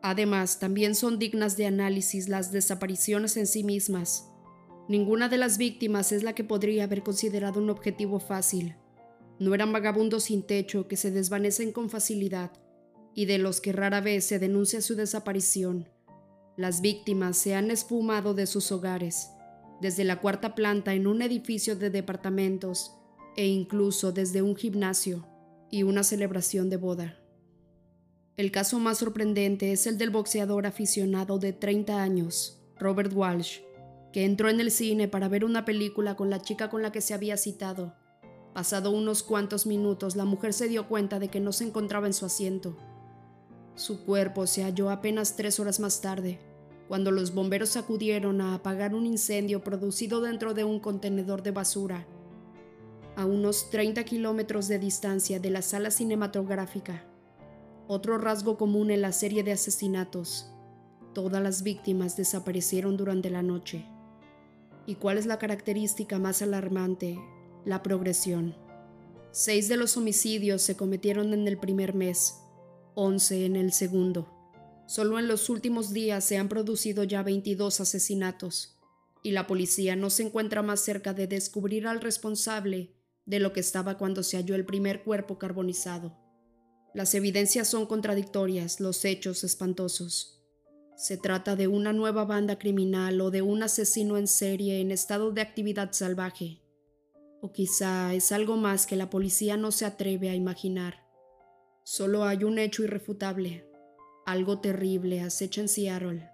Además, 0.00 0.60
también 0.60 0.94
son 0.94 1.18
dignas 1.18 1.56
de 1.56 1.66
análisis 1.66 2.28
las 2.28 2.52
desapariciones 2.52 3.36
en 3.36 3.48
sí 3.48 3.64
mismas. 3.64 4.28
Ninguna 4.88 5.28
de 5.28 5.38
las 5.38 5.58
víctimas 5.58 6.12
es 6.12 6.22
la 6.22 6.36
que 6.36 6.44
podría 6.44 6.84
haber 6.84 7.02
considerado 7.02 7.58
un 7.58 7.68
objetivo 7.68 8.20
fácil. 8.20 8.76
No 9.40 9.56
eran 9.56 9.72
vagabundos 9.72 10.22
sin 10.22 10.44
techo 10.44 10.86
que 10.86 10.96
se 10.96 11.10
desvanecen 11.10 11.72
con 11.72 11.90
facilidad 11.90 12.52
y 13.12 13.24
de 13.24 13.38
los 13.38 13.60
que 13.60 13.72
rara 13.72 14.00
vez 14.00 14.22
se 14.22 14.38
denuncia 14.38 14.80
su 14.80 14.94
desaparición. 14.94 15.88
Las 16.56 16.80
víctimas 16.80 17.36
se 17.36 17.56
han 17.56 17.72
esfumado 17.72 18.34
de 18.34 18.46
sus 18.46 18.70
hogares, 18.70 19.30
desde 19.80 20.04
la 20.04 20.20
cuarta 20.20 20.54
planta 20.54 20.94
en 20.94 21.08
un 21.08 21.22
edificio 21.22 21.74
de 21.74 21.90
departamentos 21.90 23.01
e 23.36 23.46
incluso 23.46 24.12
desde 24.12 24.42
un 24.42 24.56
gimnasio 24.56 25.26
y 25.70 25.84
una 25.84 26.02
celebración 26.02 26.68
de 26.68 26.76
boda. 26.76 27.18
El 28.36 28.50
caso 28.50 28.78
más 28.78 28.98
sorprendente 28.98 29.72
es 29.72 29.86
el 29.86 29.98
del 29.98 30.10
boxeador 30.10 30.66
aficionado 30.66 31.38
de 31.38 31.52
30 31.52 32.02
años, 32.02 32.62
Robert 32.78 33.12
Walsh, 33.14 33.60
que 34.12 34.24
entró 34.24 34.48
en 34.48 34.60
el 34.60 34.70
cine 34.70 35.08
para 35.08 35.28
ver 35.28 35.44
una 35.44 35.64
película 35.64 36.16
con 36.16 36.30
la 36.30 36.40
chica 36.40 36.68
con 36.68 36.82
la 36.82 36.92
que 36.92 37.00
se 37.00 37.14
había 37.14 37.36
citado. 37.36 37.94
Pasado 38.54 38.90
unos 38.90 39.22
cuantos 39.22 39.66
minutos, 39.66 40.16
la 40.16 40.26
mujer 40.26 40.52
se 40.52 40.68
dio 40.68 40.88
cuenta 40.88 41.18
de 41.18 41.28
que 41.28 41.40
no 41.40 41.52
se 41.52 41.64
encontraba 41.64 42.06
en 42.06 42.12
su 42.12 42.26
asiento. 42.26 42.76
Su 43.74 44.04
cuerpo 44.04 44.46
se 44.46 44.64
halló 44.64 44.90
apenas 44.90 45.36
tres 45.36 45.58
horas 45.58 45.80
más 45.80 46.02
tarde, 46.02 46.38
cuando 46.88 47.10
los 47.10 47.32
bomberos 47.32 47.76
acudieron 47.76 48.42
a 48.42 48.54
apagar 48.54 48.94
un 48.94 49.06
incendio 49.06 49.64
producido 49.64 50.20
dentro 50.20 50.52
de 50.52 50.64
un 50.64 50.80
contenedor 50.80 51.42
de 51.42 51.50
basura 51.52 52.06
a 53.16 53.26
unos 53.26 53.70
30 53.70 54.04
kilómetros 54.04 54.68
de 54.68 54.78
distancia 54.78 55.38
de 55.38 55.50
la 55.50 55.62
sala 55.62 55.90
cinematográfica. 55.90 57.04
Otro 57.86 58.16
rasgo 58.16 58.56
común 58.56 58.90
en 58.90 59.02
la 59.02 59.12
serie 59.12 59.42
de 59.42 59.52
asesinatos. 59.52 60.50
Todas 61.12 61.42
las 61.42 61.62
víctimas 61.62 62.16
desaparecieron 62.16 62.96
durante 62.96 63.28
la 63.28 63.42
noche. 63.42 63.84
¿Y 64.86 64.94
cuál 64.94 65.18
es 65.18 65.26
la 65.26 65.38
característica 65.38 66.18
más 66.18 66.40
alarmante? 66.40 67.18
La 67.64 67.82
progresión. 67.82 68.56
Seis 69.30 69.68
de 69.68 69.76
los 69.76 69.96
homicidios 69.96 70.62
se 70.62 70.76
cometieron 70.76 71.34
en 71.34 71.46
el 71.46 71.58
primer 71.58 71.94
mes, 71.94 72.40
once 72.94 73.44
en 73.44 73.56
el 73.56 73.72
segundo. 73.72 74.28
Solo 74.86 75.18
en 75.18 75.28
los 75.28 75.48
últimos 75.48 75.92
días 75.92 76.24
se 76.24 76.38
han 76.38 76.48
producido 76.48 77.04
ya 77.04 77.22
22 77.22 77.80
asesinatos, 77.80 78.78
y 79.22 79.30
la 79.30 79.46
policía 79.46 79.96
no 79.96 80.10
se 80.10 80.24
encuentra 80.24 80.62
más 80.62 80.80
cerca 80.80 81.14
de 81.14 81.26
descubrir 81.26 81.86
al 81.86 82.00
responsable 82.00 82.90
de 83.26 83.38
lo 83.38 83.52
que 83.52 83.60
estaba 83.60 83.98
cuando 83.98 84.22
se 84.22 84.36
halló 84.36 84.54
el 84.54 84.64
primer 84.64 85.02
cuerpo 85.02 85.38
carbonizado. 85.38 86.16
Las 86.94 87.14
evidencias 87.14 87.68
son 87.68 87.86
contradictorias, 87.86 88.80
los 88.80 89.04
hechos 89.04 89.44
espantosos. 89.44 90.42
¿Se 90.96 91.16
trata 91.16 91.56
de 91.56 91.66
una 91.66 91.92
nueva 91.92 92.24
banda 92.24 92.58
criminal 92.58 93.20
o 93.20 93.30
de 93.30 93.42
un 93.42 93.62
asesino 93.62 94.18
en 94.18 94.26
serie 94.26 94.80
en 94.80 94.90
estado 94.90 95.32
de 95.32 95.40
actividad 95.40 95.92
salvaje? 95.92 96.60
O 97.40 97.52
quizá 97.52 98.14
es 98.14 98.30
algo 98.30 98.56
más 98.56 98.86
que 98.86 98.96
la 98.96 99.10
policía 99.10 99.56
no 99.56 99.72
se 99.72 99.86
atreve 99.86 100.28
a 100.28 100.34
imaginar. 100.34 101.06
Solo 101.82 102.24
hay 102.24 102.44
un 102.44 102.58
hecho 102.58 102.84
irrefutable. 102.84 103.66
Algo 104.26 104.60
terrible 104.60 105.20
acecha 105.20 105.62
en 105.62 105.68
Seattle. 105.68 106.28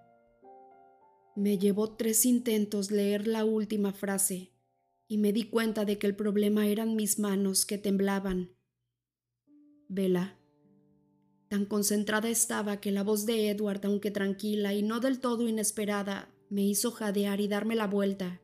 Me 1.37 1.57
llevó 1.57 1.95
tres 1.95 2.27
intentos 2.27 2.91
leer 2.91 3.27
la 3.27 3.45
última 3.45 3.93
frase 3.93 4.53
y 5.09 5.17
me 5.17 5.33
di 5.33 5.45
cuenta 5.45 5.87
de 5.87 5.99
que 5.99 6.07
el 6.07 6.15
problema 6.15 6.67
eran 6.67 6.95
mis 6.95 7.19
manos 7.19 7.65
que 7.65 7.79
temblaban. 7.79 8.51
Vela. 9.89 10.39
Tan 11.49 11.65
concentrada 11.65 12.29
estaba 12.29 12.79
que 12.79 12.93
la 12.93 13.03
voz 13.03 13.25
de 13.25 13.49
Edward, 13.49 13.81
aunque 13.85 14.11
tranquila 14.11 14.75
y 14.75 14.83
no 14.83 15.01
del 15.01 15.19
todo 15.19 15.49
inesperada, 15.49 16.29
me 16.51 16.63
hizo 16.63 16.91
jadear 16.91 17.41
y 17.41 17.49
darme 17.49 17.75
la 17.75 17.87
vuelta. 17.87 18.43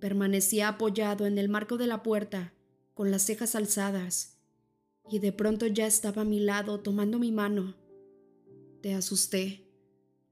Permanecía 0.00 0.68
apoyado 0.68 1.26
en 1.26 1.36
el 1.36 1.50
marco 1.50 1.76
de 1.76 1.86
la 1.86 2.02
puerta, 2.02 2.54
con 2.94 3.10
las 3.10 3.22
cejas 3.22 3.54
alzadas, 3.54 4.38
y 5.10 5.18
de 5.18 5.32
pronto 5.32 5.66
ya 5.66 5.86
estaba 5.86 6.22
a 6.22 6.26
mi 6.26 6.40
lado 6.40 6.80
tomando 6.80 7.18
mi 7.18 7.30
mano. 7.30 7.74
Te 8.80 8.94
asusté. 8.94 9.68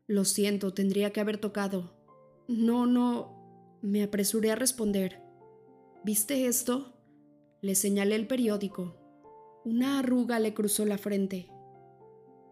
Lo 0.06 0.24
siento, 0.24 0.72
tendría 0.72 1.12
que 1.12 1.20
haber 1.20 1.36
tocado. 1.38 1.94
No, 2.48 2.86
no. 2.86 3.78
Me 3.82 4.02
apresuré 4.02 4.50
a 4.50 4.56
responder. 4.56 5.22
¿Viste 6.04 6.46
esto? 6.46 6.92
Le 7.60 7.76
señalé 7.76 8.16
el 8.16 8.26
periódico. 8.26 8.96
Una 9.64 10.00
arruga 10.00 10.40
le 10.40 10.52
cruzó 10.52 10.84
la 10.84 10.98
frente. 10.98 11.48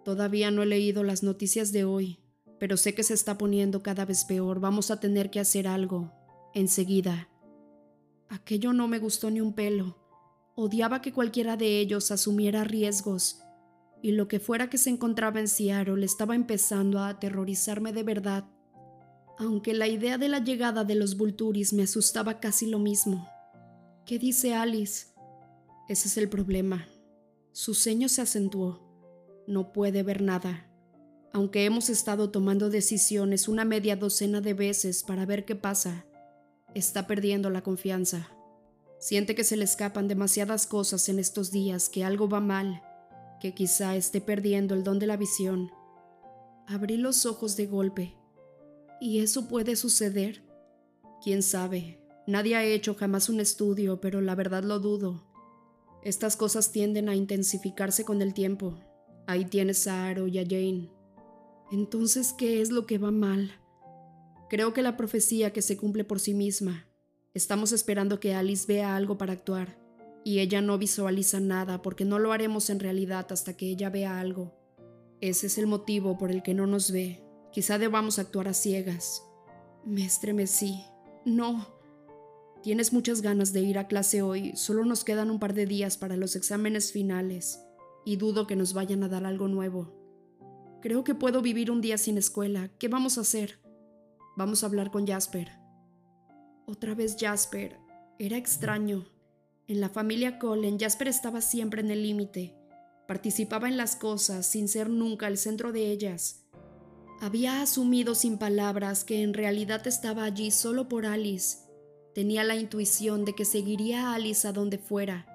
Todavía 0.04 0.52
no 0.52 0.62
he 0.62 0.66
leído 0.66 1.02
las 1.02 1.24
noticias 1.24 1.72
de 1.72 1.84
hoy, 1.84 2.20
pero 2.60 2.76
sé 2.76 2.94
que 2.94 3.02
se 3.02 3.14
está 3.14 3.36
poniendo 3.38 3.82
cada 3.82 4.04
vez 4.04 4.24
peor. 4.24 4.60
Vamos 4.60 4.92
a 4.92 5.00
tener 5.00 5.30
que 5.30 5.40
hacer 5.40 5.66
algo. 5.66 6.12
Enseguida. 6.54 7.28
Aquello 8.28 8.72
no 8.72 8.86
me 8.86 9.00
gustó 9.00 9.32
ni 9.32 9.40
un 9.40 9.52
pelo. 9.52 9.98
Odiaba 10.54 11.02
que 11.02 11.12
cualquiera 11.12 11.56
de 11.56 11.80
ellos 11.80 12.12
asumiera 12.12 12.62
riesgos, 12.62 13.42
y 14.00 14.12
lo 14.12 14.28
que 14.28 14.38
fuera 14.38 14.70
que 14.70 14.78
se 14.78 14.90
encontraba 14.90 15.40
en 15.40 15.48
Seattle 15.48 16.04
estaba 16.04 16.36
empezando 16.36 17.00
a 17.00 17.08
aterrorizarme 17.08 17.92
de 17.92 18.04
verdad, 18.04 18.44
aunque 19.38 19.74
la 19.74 19.88
idea 19.88 20.18
de 20.18 20.28
la 20.28 20.38
llegada 20.38 20.84
de 20.84 20.94
los 20.94 21.16
Vulturis 21.16 21.72
me 21.72 21.82
asustaba 21.82 22.38
casi 22.38 22.66
lo 22.66 22.78
mismo. 22.78 23.28
¿Qué 24.06 24.18
dice 24.18 24.54
Alice? 24.54 25.06
Ese 25.88 26.08
es 26.08 26.16
el 26.16 26.28
problema. 26.28 26.88
Su 27.52 27.74
ceño 27.74 28.08
se 28.08 28.22
acentuó. 28.22 28.80
No 29.46 29.72
puede 29.72 30.02
ver 30.02 30.22
nada. 30.22 30.66
Aunque 31.32 31.64
hemos 31.64 31.90
estado 31.90 32.30
tomando 32.30 32.70
decisiones 32.70 33.46
una 33.46 33.64
media 33.64 33.96
docena 33.96 34.40
de 34.40 34.54
veces 34.54 35.04
para 35.04 35.26
ver 35.26 35.44
qué 35.44 35.54
pasa, 35.54 36.06
está 36.74 37.06
perdiendo 37.06 37.50
la 37.50 37.62
confianza. 37.62 38.30
Siente 38.98 39.34
que 39.34 39.44
se 39.44 39.56
le 39.56 39.64
escapan 39.64 40.08
demasiadas 40.08 40.66
cosas 40.66 41.08
en 41.08 41.18
estos 41.18 41.50
días, 41.52 41.88
que 41.88 42.04
algo 42.04 42.28
va 42.28 42.40
mal, 42.40 42.82
que 43.40 43.54
quizá 43.54 43.96
esté 43.96 44.20
perdiendo 44.20 44.74
el 44.74 44.82
don 44.82 44.98
de 44.98 45.06
la 45.06 45.16
visión. 45.16 45.70
Abrí 46.66 46.96
los 46.96 47.26
ojos 47.26 47.56
de 47.56 47.66
golpe. 47.66 48.16
¿Y 49.00 49.20
eso 49.20 49.48
puede 49.48 49.76
suceder? 49.76 50.44
¿Quién 51.22 51.42
sabe? 51.42 51.99
Nadie 52.26 52.56
ha 52.56 52.64
hecho 52.64 52.94
jamás 52.94 53.28
un 53.28 53.40
estudio, 53.40 54.00
pero 54.00 54.20
la 54.20 54.34
verdad 54.34 54.62
lo 54.62 54.78
dudo. 54.78 55.24
Estas 56.02 56.36
cosas 56.36 56.72
tienden 56.72 57.08
a 57.08 57.14
intensificarse 57.14 58.04
con 58.04 58.22
el 58.22 58.34
tiempo. 58.34 58.78
Ahí 59.26 59.44
tienes 59.44 59.86
a 59.86 60.06
Aro 60.06 60.26
y 60.28 60.38
a 60.38 60.44
Jane. 60.44 60.90
Entonces, 61.70 62.32
¿qué 62.32 62.60
es 62.60 62.70
lo 62.70 62.86
que 62.86 62.98
va 62.98 63.10
mal? 63.10 63.52
Creo 64.48 64.72
que 64.72 64.82
la 64.82 64.96
profecía 64.96 65.52
que 65.52 65.62
se 65.62 65.76
cumple 65.76 66.04
por 66.04 66.18
sí 66.18 66.34
misma. 66.34 66.86
Estamos 67.34 67.72
esperando 67.72 68.18
que 68.18 68.34
Alice 68.34 68.66
vea 68.66 68.96
algo 68.96 69.16
para 69.16 69.32
actuar, 69.32 69.78
y 70.24 70.40
ella 70.40 70.60
no 70.60 70.78
visualiza 70.78 71.38
nada 71.38 71.80
porque 71.80 72.04
no 72.04 72.18
lo 72.18 72.32
haremos 72.32 72.70
en 72.70 72.80
realidad 72.80 73.30
hasta 73.30 73.56
que 73.56 73.66
ella 73.66 73.90
vea 73.90 74.18
algo. 74.18 74.58
Ese 75.20 75.46
es 75.46 75.58
el 75.58 75.66
motivo 75.66 76.18
por 76.18 76.30
el 76.30 76.42
que 76.42 76.54
no 76.54 76.66
nos 76.66 76.90
ve. 76.90 77.22
Quizá 77.52 77.78
debamos 77.78 78.18
actuar 78.18 78.48
a 78.48 78.54
ciegas. 78.54 79.22
Me 79.84 80.04
estremecí. 80.04 80.82
No, 81.24 81.79
Tienes 82.62 82.92
muchas 82.92 83.22
ganas 83.22 83.54
de 83.54 83.62
ir 83.62 83.78
a 83.78 83.88
clase 83.88 84.20
hoy, 84.20 84.52
solo 84.54 84.84
nos 84.84 85.02
quedan 85.02 85.30
un 85.30 85.40
par 85.40 85.54
de 85.54 85.64
días 85.64 85.96
para 85.96 86.16
los 86.16 86.36
exámenes 86.36 86.92
finales, 86.92 87.58
y 88.04 88.16
dudo 88.16 88.46
que 88.46 88.54
nos 88.54 88.74
vayan 88.74 89.02
a 89.02 89.08
dar 89.08 89.24
algo 89.24 89.48
nuevo. 89.48 89.96
Creo 90.82 91.02
que 91.02 91.14
puedo 91.14 91.40
vivir 91.40 91.70
un 91.70 91.80
día 91.80 91.96
sin 91.96 92.18
escuela. 92.18 92.70
¿Qué 92.78 92.88
vamos 92.88 93.16
a 93.16 93.22
hacer? 93.22 93.60
Vamos 94.36 94.62
a 94.62 94.66
hablar 94.66 94.90
con 94.90 95.06
Jasper. 95.06 95.48
Otra 96.66 96.94
vez 96.94 97.16
Jasper. 97.18 97.78
Era 98.18 98.36
extraño. 98.36 99.06
En 99.66 99.80
la 99.80 99.88
familia 99.88 100.38
Colin, 100.38 100.78
Jasper 100.78 101.08
estaba 101.08 101.40
siempre 101.40 101.80
en 101.80 101.90
el 101.90 102.02
límite. 102.02 102.56
Participaba 103.08 103.68
en 103.68 103.78
las 103.78 103.96
cosas 103.96 104.44
sin 104.44 104.68
ser 104.68 104.90
nunca 104.90 105.28
el 105.28 105.38
centro 105.38 105.72
de 105.72 105.90
ellas. 105.90 106.44
Había 107.20 107.62
asumido 107.62 108.14
sin 108.14 108.38
palabras 108.38 109.04
que 109.04 109.22
en 109.22 109.32
realidad 109.32 109.86
estaba 109.86 110.24
allí 110.24 110.50
solo 110.50 110.88
por 110.88 111.06
Alice 111.06 111.69
Tenía 112.14 112.44
la 112.44 112.56
intuición 112.56 113.24
de 113.24 113.34
que 113.34 113.44
seguiría 113.44 114.08
a 114.08 114.14
Alice 114.14 114.46
a 114.46 114.52
donde 114.52 114.78
fuera, 114.78 115.26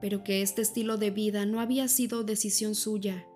pero 0.00 0.24
que 0.24 0.42
este 0.42 0.62
estilo 0.62 0.96
de 0.96 1.10
vida 1.10 1.46
no 1.46 1.60
había 1.60 1.88
sido 1.88 2.24
decisión 2.24 2.74
suya. 2.74 3.26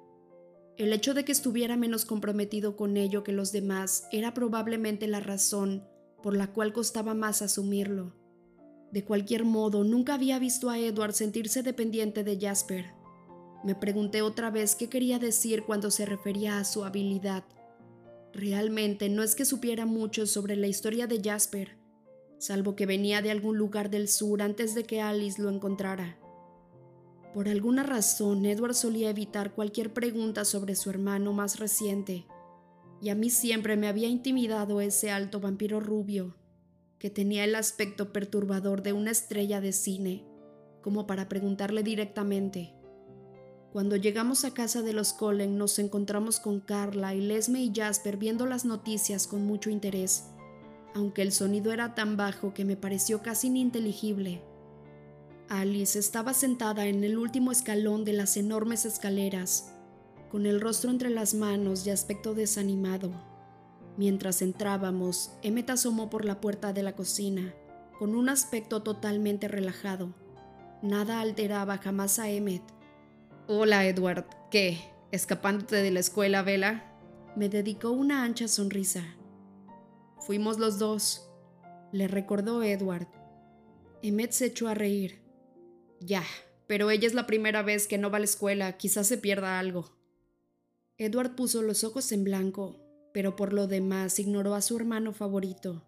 El 0.77 0.93
hecho 0.93 1.13
de 1.13 1.25
que 1.25 1.33
estuviera 1.33 1.77
menos 1.77 2.05
comprometido 2.05 2.77
con 2.77 2.97
ello 2.97 3.25
que 3.25 3.33
los 3.33 3.53
demás 3.53 4.07
era 4.13 4.33
probablemente 4.33 5.07
la 5.07 5.21
razón 5.21 5.85
por 6.23 6.37
la 6.37 6.53
cual 6.53 6.73
costaba 6.73 7.15
más 7.15 7.43
asumirlo. 7.43 8.15
De 8.93 9.05
cualquier 9.05 9.45
modo, 9.45 9.85
nunca 9.85 10.15
había 10.15 10.39
visto 10.39 10.71
a 10.71 10.79
Edward 10.79 11.13
sentirse 11.13 11.63
dependiente 11.63 12.25
de 12.25 12.39
Jasper. 12.41 12.87
Me 13.65 13.75
pregunté 13.75 14.23
otra 14.23 14.51
vez 14.51 14.75
qué 14.75 14.89
quería 14.89 15.19
decir 15.19 15.65
cuando 15.65 15.91
se 15.91 16.07
refería 16.07 16.59
a 16.59 16.65
su 16.65 16.85
habilidad. 16.85 17.45
Realmente 18.33 19.09
no 19.09 19.23
es 19.23 19.35
que 19.35 19.45
supiera 19.45 19.85
mucho 19.85 20.27
sobre 20.27 20.57
la 20.57 20.69
historia 20.69 21.07
de 21.07 21.21
Jasper, 21.23 21.78
salvo 22.39 22.77
que 22.77 22.87
venía 22.87 23.21
de 23.21 23.31
algún 23.31 23.59
lugar 23.59 23.91
del 23.91 24.09
sur 24.09 24.43
antes 24.43 24.75
de 24.75 24.85
que 24.85 25.01
Alice 25.01 25.43
lo 25.43 25.51
encontrara. 25.51 26.19
Por 27.35 27.49
alguna 27.49 27.83
razón, 27.83 28.47
Edward 28.47 28.75
solía 28.75 29.11
evitar 29.11 29.55
cualquier 29.55 29.93
pregunta 29.93 30.45
sobre 30.45 30.75
su 30.75 30.91
hermano 30.91 31.33
más 31.33 31.59
reciente, 31.59 32.27
y 33.01 33.11
a 33.11 33.15
mí 33.15 33.31
siempre 33.31 33.77
me 33.77 33.87
había 33.87 34.09
intimidado 34.09 34.81
ese 34.81 35.11
alto 35.11 35.41
vampiro 35.41 35.79
rubio, 35.81 36.37
que 36.99 37.11
tenía 37.11 37.45
el 37.45 37.55
aspecto 37.55 38.13
perturbador 38.13 38.83
de 38.83 38.93
una 38.93 39.11
estrella 39.11 39.61
de 39.61 39.73
cine, 39.73 40.25
como 40.83 41.07
para 41.07 41.29
preguntarle 41.29 41.83
directamente. 41.83 42.75
Cuando 43.73 43.97
llegamos 43.97 44.45
a 44.45 44.55
casa 44.55 44.83
de 44.83 44.95
los 44.95 45.13
Cullen 45.13 45.59
nos 45.59 45.79
encontramos 45.79 46.41
con 46.41 46.61
Carla 46.61 47.15
y 47.15 47.21
Lesme 47.21 47.63
y 47.63 47.73
Jasper 47.75 48.17
viendo 48.17 48.47
las 48.47 48.65
noticias 48.65 49.27
con 49.27 49.45
mucho 49.45 49.69
interés, 49.69 50.25
aunque 50.99 51.23
el 51.23 51.31
sonido 51.31 51.73
era 51.73 51.95
tan 51.95 52.17
bajo 52.17 52.53
que 52.53 52.65
me 52.65 52.77
pareció 52.77 53.23
casi 53.23 53.47
ininteligible. 53.47 54.43
Alice 55.49 55.97
estaba 55.97 56.35
sentada 56.35 56.87
en 56.87 57.05
el 57.05 57.17
último 57.17 57.53
escalón 57.53 58.05
de 58.05 58.13
las 58.13 58.37
enormes 58.37 58.85
escaleras, 58.85 59.73
con 60.29 60.45
el 60.45 60.61
rostro 60.61 60.91
entre 60.91 61.11
las 61.11 61.35
manos 61.35 61.87
y 61.87 61.91
aspecto 61.91 62.35
desanimado. 62.35 63.13
Mientras 63.97 64.43
entrábamos, 64.43 65.31
Emmet 65.43 65.71
asomó 65.71 66.11
por 66.11 66.25
la 66.25 66.41
puerta 66.41 66.73
de 66.73 66.83
la 66.83 66.97
cocina, 66.97 67.55
con 67.99 68.17
un 68.17 68.29
aspecto 68.29 68.83
totalmente 68.83 69.47
relajado. 69.47 70.13
Nada 70.83 71.21
alteraba 71.21 71.79
jamás 71.79 72.19
a 72.19 72.29
Emmet. 72.29 72.63
Hola, 73.47 73.87
Edward. 73.87 74.27
¿Qué? 74.51 74.81
¿Escapándote 75.13 75.77
de 75.77 75.93
la 75.93 76.01
escuela, 76.01 76.43
Vela? 76.43 76.93
Me 77.37 77.49
dedicó 77.49 77.93
una 77.93 78.25
ancha 78.25 78.49
sonrisa. 78.49 79.18
Fuimos 80.21 80.59
los 80.59 80.79
dos, 80.79 81.29
le 81.93 82.09
recordó 82.09 82.63
Edward. 82.63 83.09
Emmet 84.03 84.33
se 84.33 84.47
echó 84.47 84.69
a 84.69 84.75
reír. 84.75 85.23
Ya, 86.01 86.23
pero 86.67 86.91
ella 86.91 87.07
es 87.07 87.15
la 87.15 87.27
primera 87.27 87.63
vez 87.63 87.87
que 87.87 87.99
no 87.99 88.11
va 88.11 88.19
a 88.19 88.21
la 88.21 88.27
escuela, 88.27 88.77
quizás 88.77 89.07
se 89.07 89.19
pierda 89.19 89.59
algo. 89.59 89.97
Edward 90.99 91.35
puso 91.35 91.63
los 91.63 91.85
ojos 91.85 92.13
en 92.13 92.25
blanco, 92.25 92.81
pero 93.13 93.37
por 93.37 93.53
lo 93.53 93.67
demás 93.67 94.19
ignoró 94.19 94.55
a 94.55 94.61
su 94.61 94.77
hermano 94.77 95.13
favorito. 95.13 95.85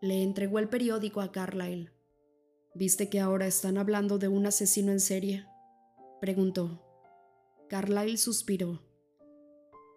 Le 0.00 0.22
entregó 0.22 0.58
el 0.58 0.68
periódico 0.68 1.20
a 1.20 1.32
Carlyle. 1.32 1.90
¿Viste 2.74 3.08
que 3.08 3.20
ahora 3.20 3.46
están 3.46 3.78
hablando 3.78 4.18
de 4.18 4.28
un 4.28 4.46
asesino 4.46 4.92
en 4.92 5.00
serie? 5.00 5.46
preguntó. 6.20 6.82
Carlyle 7.68 8.18
suspiró. 8.18 8.82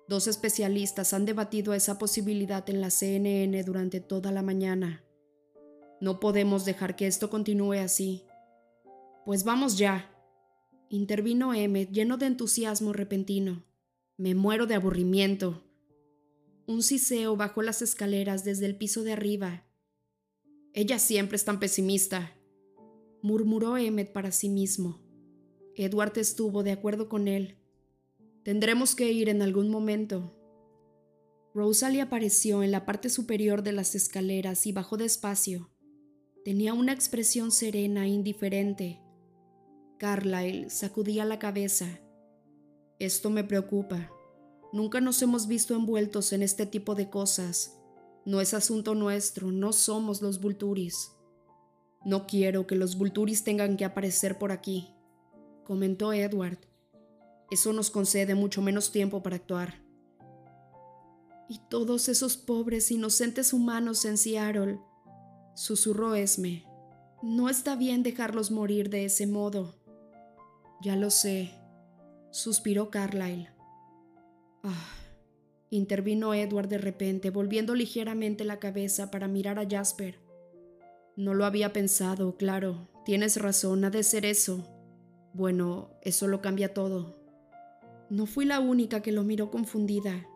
Dos 0.07 0.27
especialistas 0.27 1.13
han 1.13 1.25
debatido 1.25 1.73
esa 1.73 1.97
posibilidad 1.97 2.69
en 2.69 2.79
la 2.79 2.89
CNN 2.89 3.61
durante 3.63 3.99
toda 3.99 4.31
la 4.31 4.41
mañana. 4.41 5.03
No 5.99 6.19
podemos 6.19 6.63
dejar 6.63 6.95
que 6.95 7.07
esto 7.07 7.29
continúe 7.29 7.73
así. 7.73 8.23
Pues 9.25 9.43
vamos 9.43 9.77
ya, 9.77 10.09
intervino 10.89 11.53
Emmet 11.53 11.91
lleno 11.91 12.17
de 12.17 12.27
entusiasmo 12.27 12.93
repentino. 12.93 13.65
Me 14.15 14.33
muero 14.33 14.65
de 14.65 14.75
aburrimiento. 14.75 15.63
Un 16.67 16.83
siseo 16.83 17.35
bajó 17.35 17.61
las 17.61 17.81
escaleras 17.81 18.45
desde 18.45 18.65
el 18.65 18.77
piso 18.77 19.03
de 19.03 19.13
arriba. 19.13 19.65
Ella 20.73 20.99
siempre 20.99 21.35
es 21.35 21.43
tan 21.43 21.59
pesimista, 21.59 22.37
murmuró 23.21 23.77
Emmet 23.77 24.13
para 24.13 24.31
sí 24.31 24.47
mismo. 24.47 25.01
Edward 25.75 26.17
estuvo 26.17 26.63
de 26.63 26.71
acuerdo 26.71 27.09
con 27.09 27.27
él. 27.27 27.57
Tendremos 28.47 28.95
que 28.95 29.11
ir 29.11 29.27
en 29.27 29.41
algún 29.41 29.69
momento. 29.69 30.33
Rosalie 31.53 31.99
apareció 31.99 32.63
en 32.63 32.71
la 32.71 32.85
parte 32.85 33.09
superior 33.09 33.61
de 33.61 33.73
las 33.73 33.93
escaleras 33.93 34.65
y 34.65 34.71
bajó 34.71 34.95
despacio. 34.95 35.69
Tenía 36.45 36.73
una 36.73 36.93
expresión 36.93 37.51
serena 37.51 38.05
e 38.05 38.07
indiferente. 38.07 39.01
Carlyle 39.99 40.69
sacudía 40.69 41.25
la 41.25 41.39
cabeza. 41.39 41.99
Esto 42.99 43.29
me 43.29 43.43
preocupa. 43.43 44.13
Nunca 44.71 45.01
nos 45.01 45.21
hemos 45.21 45.47
visto 45.47 45.75
envueltos 45.75 46.31
en 46.31 46.41
este 46.41 46.65
tipo 46.65 46.95
de 46.95 47.09
cosas. 47.09 47.77
No 48.25 48.39
es 48.39 48.53
asunto 48.53 48.95
nuestro, 48.95 49.51
no 49.51 49.73
somos 49.73 50.21
los 50.21 50.39
Vulturis. 50.39 51.11
No 52.05 52.25
quiero 52.27 52.65
que 52.65 52.77
los 52.77 52.97
Vulturis 52.97 53.43
tengan 53.43 53.75
que 53.75 53.83
aparecer 53.83 54.39
por 54.39 54.53
aquí, 54.53 54.87
comentó 55.65 56.13
Edward. 56.13 56.66
Eso 57.49 57.73
nos 57.73 57.91
concede 57.91 58.35
mucho 58.35 58.61
menos 58.61 58.91
tiempo 58.91 59.23
para 59.23 59.37
actuar. 59.37 59.75
Y 61.49 61.59
todos 61.69 62.09
esos 62.09 62.35
pobres 62.35 62.91
inocentes 62.91 63.53
humanos 63.53 64.03
en 64.03 64.17
Seattle, 64.17 64.79
susurró 65.55 66.13
Esme. 66.15 66.65
No 67.23 67.49
está 67.49 67.75
bien 67.75 68.03
dejarlos 68.03 68.51
morir 68.51 68.89
de 68.89 69.05
ese 69.05 69.27
modo. 69.27 69.75
Ya 70.81 70.95
lo 70.95 71.09
sé, 71.09 71.51
suspiró 72.31 72.91
Carlyle. 72.91 73.49
Ah, 74.63 74.89
intervino 75.69 76.33
Edward 76.33 76.67
de 76.67 76.77
repente, 76.77 77.29
volviendo 77.29 77.73
ligeramente 77.73 78.43
la 78.43 78.59
cabeza 78.59 79.09
para 79.09 79.27
mirar 79.27 79.57
a 79.57 79.67
Jasper. 79.67 80.19
No 81.15 81.33
lo 81.33 81.45
había 81.45 81.73
pensado, 81.73 82.37
claro. 82.37 82.89
Tienes 83.05 83.37
razón, 83.37 83.85
ha 83.85 83.89
de 83.89 84.03
ser 84.03 84.25
eso. 84.25 84.67
Bueno, 85.33 85.97
eso 86.03 86.27
lo 86.27 86.41
cambia 86.41 86.73
todo. 86.73 87.16
No 88.09 88.25
fui 88.25 88.45
la 88.45 88.59
única 88.59 89.01
que 89.01 89.11
lo 89.11 89.23
miró 89.23 89.51
confundida, 89.51 90.27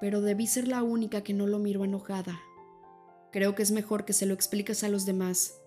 pero 0.00 0.20
debí 0.20 0.46
ser 0.46 0.68
la 0.68 0.82
única 0.82 1.22
que 1.22 1.34
no 1.34 1.46
lo 1.46 1.58
miró 1.58 1.84
enojada. 1.84 2.40
Creo 3.32 3.54
que 3.54 3.62
es 3.62 3.70
mejor 3.70 4.04
que 4.04 4.12
se 4.12 4.26
lo 4.26 4.34
expliques 4.34 4.82
a 4.84 4.88
los 4.88 5.04
demás, 5.04 5.60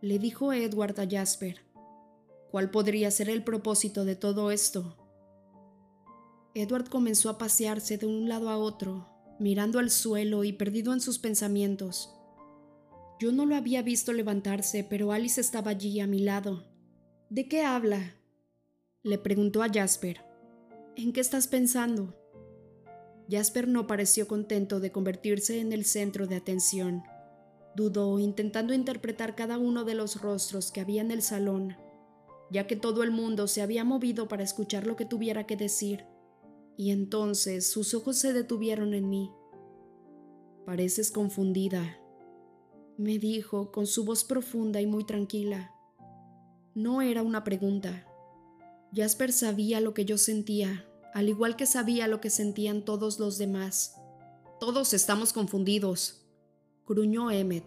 le 0.00 0.20
dijo 0.20 0.52
Edward 0.52 1.00
a 1.00 1.08
Jasper. 1.10 1.60
¿Cuál 2.52 2.70
podría 2.70 3.10
ser 3.10 3.28
el 3.28 3.42
propósito 3.42 4.04
de 4.04 4.14
todo 4.14 4.52
esto? 4.52 4.96
Edward 6.54 6.88
comenzó 6.88 7.30
a 7.30 7.38
pasearse 7.38 7.98
de 7.98 8.06
un 8.06 8.28
lado 8.28 8.48
a 8.48 8.56
otro, 8.56 9.08
mirando 9.40 9.80
al 9.80 9.90
suelo 9.90 10.44
y 10.44 10.52
perdido 10.52 10.92
en 10.92 11.00
sus 11.00 11.18
pensamientos. 11.18 12.14
Yo 13.20 13.32
no 13.32 13.44
lo 13.44 13.56
había 13.56 13.82
visto 13.82 14.12
levantarse, 14.12 14.84
pero 14.84 15.10
Alice 15.10 15.40
estaba 15.40 15.72
allí 15.72 15.98
a 15.98 16.06
mi 16.06 16.20
lado. 16.20 16.64
¿De 17.28 17.48
qué 17.48 17.62
habla? 17.62 18.14
Le 19.02 19.18
preguntó 19.18 19.64
a 19.64 19.68
Jasper. 19.68 20.27
¿En 20.98 21.14
qué 21.14 21.20
estás 21.20 21.48
pensando? 21.48 22.14
Jasper 23.30 23.68
no 23.68 23.86
pareció 23.86 24.28
contento 24.28 24.80
de 24.80 24.92
convertirse 24.92 25.60
en 25.60 25.72
el 25.72 25.86
centro 25.86 26.26
de 26.26 26.36
atención. 26.36 27.02
Dudó, 27.74 28.18
intentando 28.18 28.74
interpretar 28.74 29.34
cada 29.34 29.56
uno 29.56 29.84
de 29.84 29.94
los 29.94 30.20
rostros 30.20 30.70
que 30.70 30.82
había 30.82 31.00
en 31.00 31.10
el 31.10 31.22
salón 31.22 31.74
ya 32.50 32.66
que 32.66 32.76
todo 32.76 33.02
el 33.02 33.10
mundo 33.10 33.46
se 33.46 33.62
había 33.62 33.84
movido 33.84 34.28
para 34.28 34.42
escuchar 34.42 34.86
lo 34.86 34.96
que 34.96 35.04
tuviera 35.04 35.46
que 35.46 35.56
decir, 35.56 36.06
y 36.76 36.90
entonces 36.90 37.70
sus 37.70 37.94
ojos 37.94 38.18
se 38.18 38.32
detuvieron 38.32 38.94
en 38.94 39.08
mí. 39.08 39.30
Pareces 40.64 41.10
confundida, 41.10 41.98
me 42.96 43.18
dijo 43.18 43.70
con 43.70 43.86
su 43.86 44.04
voz 44.04 44.24
profunda 44.24 44.80
y 44.80 44.86
muy 44.86 45.04
tranquila. 45.04 45.74
No 46.74 47.02
era 47.02 47.22
una 47.22 47.44
pregunta. 47.44 48.06
Jasper 48.94 49.32
sabía 49.32 49.80
lo 49.80 49.92
que 49.92 50.04
yo 50.04 50.16
sentía, 50.16 50.87
al 51.14 51.28
igual 51.28 51.56
que 51.56 51.66
sabía 51.66 52.08
lo 52.08 52.20
que 52.20 52.30
sentían 52.30 52.84
todos 52.84 53.18
los 53.18 53.38
demás. 53.38 53.96
Todos 54.60 54.92
estamos 54.92 55.32
confundidos, 55.32 56.26
gruñó 56.86 57.30
Emmet. 57.30 57.64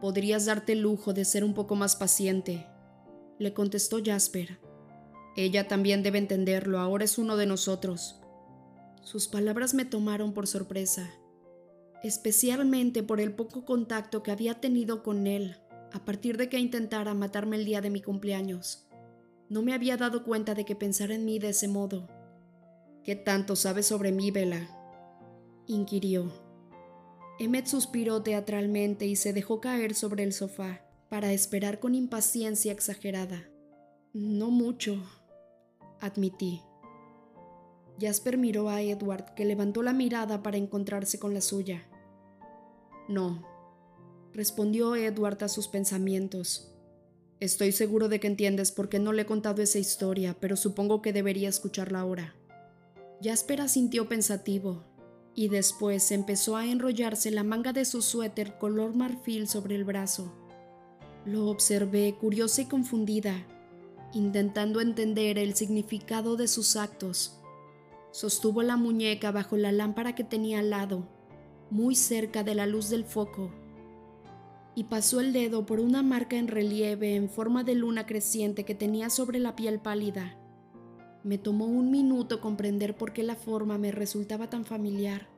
Podrías 0.00 0.46
darte 0.46 0.72
el 0.72 0.80
lujo 0.80 1.12
de 1.12 1.24
ser 1.24 1.44
un 1.44 1.54
poco 1.54 1.76
más 1.76 1.96
paciente, 1.96 2.66
le 3.38 3.52
contestó 3.52 3.98
Jasper. 4.04 4.58
Ella 5.36 5.68
también 5.68 6.02
debe 6.02 6.18
entenderlo, 6.18 6.80
ahora 6.80 7.04
es 7.04 7.18
uno 7.18 7.36
de 7.36 7.46
nosotros. 7.46 8.16
Sus 9.02 9.28
palabras 9.28 9.74
me 9.74 9.84
tomaron 9.84 10.34
por 10.34 10.46
sorpresa, 10.46 11.10
especialmente 12.02 13.02
por 13.02 13.20
el 13.20 13.32
poco 13.32 13.64
contacto 13.64 14.22
que 14.22 14.32
había 14.32 14.60
tenido 14.60 15.02
con 15.02 15.26
él 15.26 15.56
a 15.92 16.04
partir 16.04 16.36
de 16.36 16.48
que 16.48 16.58
intentara 16.58 17.14
matarme 17.14 17.56
el 17.56 17.64
día 17.64 17.80
de 17.80 17.90
mi 17.90 18.02
cumpleaños. 18.02 18.86
No 19.48 19.62
me 19.62 19.72
había 19.72 19.96
dado 19.96 20.24
cuenta 20.24 20.54
de 20.54 20.64
que 20.64 20.76
pensara 20.76 21.14
en 21.14 21.24
mí 21.24 21.38
de 21.38 21.50
ese 21.50 21.68
modo. 21.68 22.08
¿Qué 23.08 23.16
tanto 23.16 23.56
sabes 23.56 23.86
sobre 23.86 24.12
mí, 24.12 24.30
Bella? 24.30 24.68
inquirió. 25.66 26.30
Emmet 27.38 27.64
suspiró 27.64 28.22
teatralmente 28.22 29.06
y 29.06 29.16
se 29.16 29.32
dejó 29.32 29.62
caer 29.62 29.94
sobre 29.94 30.24
el 30.24 30.34
sofá 30.34 30.82
para 31.08 31.32
esperar 31.32 31.80
con 31.80 31.94
impaciencia 31.94 32.70
exagerada. 32.70 33.48
No 34.12 34.50
mucho, 34.50 35.02
admití. 36.02 36.60
Jasper 37.98 38.36
miró 38.36 38.68
a 38.68 38.82
Edward, 38.82 39.32
que 39.32 39.46
levantó 39.46 39.82
la 39.82 39.94
mirada 39.94 40.42
para 40.42 40.58
encontrarse 40.58 41.18
con 41.18 41.32
la 41.32 41.40
suya. 41.40 41.88
No, 43.08 43.42
respondió 44.34 44.96
Edward 44.96 45.42
a 45.44 45.48
sus 45.48 45.66
pensamientos. 45.66 46.74
Estoy 47.40 47.72
seguro 47.72 48.10
de 48.10 48.20
que 48.20 48.26
entiendes 48.26 48.70
por 48.70 48.90
qué 48.90 48.98
no 48.98 49.14
le 49.14 49.22
he 49.22 49.24
contado 49.24 49.62
esa 49.62 49.78
historia, 49.78 50.36
pero 50.38 50.56
supongo 50.56 51.00
que 51.00 51.14
debería 51.14 51.48
escucharla 51.48 52.00
ahora. 52.00 52.34
Jasper 53.20 53.62
asintió 53.62 54.08
pensativo, 54.08 54.84
y 55.34 55.48
después 55.48 56.12
empezó 56.12 56.56
a 56.56 56.66
enrollarse 56.66 57.30
la 57.32 57.42
manga 57.42 57.72
de 57.72 57.84
su 57.84 58.00
suéter 58.00 58.58
color 58.58 58.94
marfil 58.94 59.48
sobre 59.48 59.74
el 59.74 59.84
brazo. 59.84 60.32
Lo 61.24 61.46
observé 61.46 62.14
curiosa 62.14 62.62
y 62.62 62.66
confundida, 62.66 63.44
intentando 64.12 64.80
entender 64.80 65.36
el 65.36 65.54
significado 65.54 66.36
de 66.36 66.46
sus 66.46 66.76
actos. 66.76 67.40
Sostuvo 68.12 68.62
la 68.62 68.76
muñeca 68.76 69.32
bajo 69.32 69.56
la 69.56 69.72
lámpara 69.72 70.14
que 70.14 70.24
tenía 70.24 70.60
al 70.60 70.70
lado, 70.70 71.08
muy 71.70 71.96
cerca 71.96 72.44
de 72.44 72.54
la 72.54 72.66
luz 72.66 72.88
del 72.88 73.04
foco, 73.04 73.50
y 74.76 74.84
pasó 74.84 75.18
el 75.18 75.32
dedo 75.32 75.66
por 75.66 75.80
una 75.80 76.04
marca 76.04 76.36
en 76.36 76.46
relieve 76.46 77.16
en 77.16 77.28
forma 77.28 77.64
de 77.64 77.74
luna 77.74 78.06
creciente 78.06 78.64
que 78.64 78.76
tenía 78.76 79.10
sobre 79.10 79.40
la 79.40 79.56
piel 79.56 79.80
pálida. 79.80 80.38
Me 81.28 81.36
tomó 81.36 81.66
un 81.66 81.90
minuto 81.90 82.40
comprender 82.40 82.96
por 82.96 83.12
qué 83.12 83.22
la 83.22 83.36
forma 83.36 83.76
me 83.76 83.92
resultaba 83.92 84.48
tan 84.48 84.64
familiar. 84.64 85.28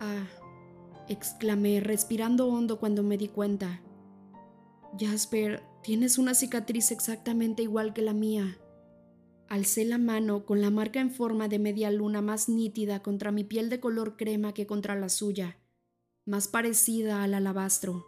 Ah, 0.00 0.26
exclamé, 1.06 1.80
respirando 1.80 2.48
hondo 2.48 2.80
cuando 2.80 3.02
me 3.02 3.18
di 3.18 3.28
cuenta. 3.28 3.82
Jasper, 4.98 5.62
tienes 5.82 6.16
una 6.16 6.32
cicatriz 6.32 6.92
exactamente 6.92 7.62
igual 7.62 7.92
que 7.92 8.00
la 8.00 8.14
mía. 8.14 8.56
Alcé 9.50 9.84
la 9.84 9.98
mano 9.98 10.46
con 10.46 10.62
la 10.62 10.70
marca 10.70 10.98
en 10.98 11.10
forma 11.10 11.46
de 11.48 11.58
media 11.58 11.90
luna 11.90 12.22
más 12.22 12.48
nítida 12.48 13.02
contra 13.02 13.32
mi 13.32 13.44
piel 13.44 13.68
de 13.68 13.80
color 13.80 14.16
crema 14.16 14.54
que 14.54 14.66
contra 14.66 14.96
la 14.96 15.10
suya, 15.10 15.58
más 16.24 16.48
parecida 16.48 17.22
al 17.22 17.34
alabastro. 17.34 18.06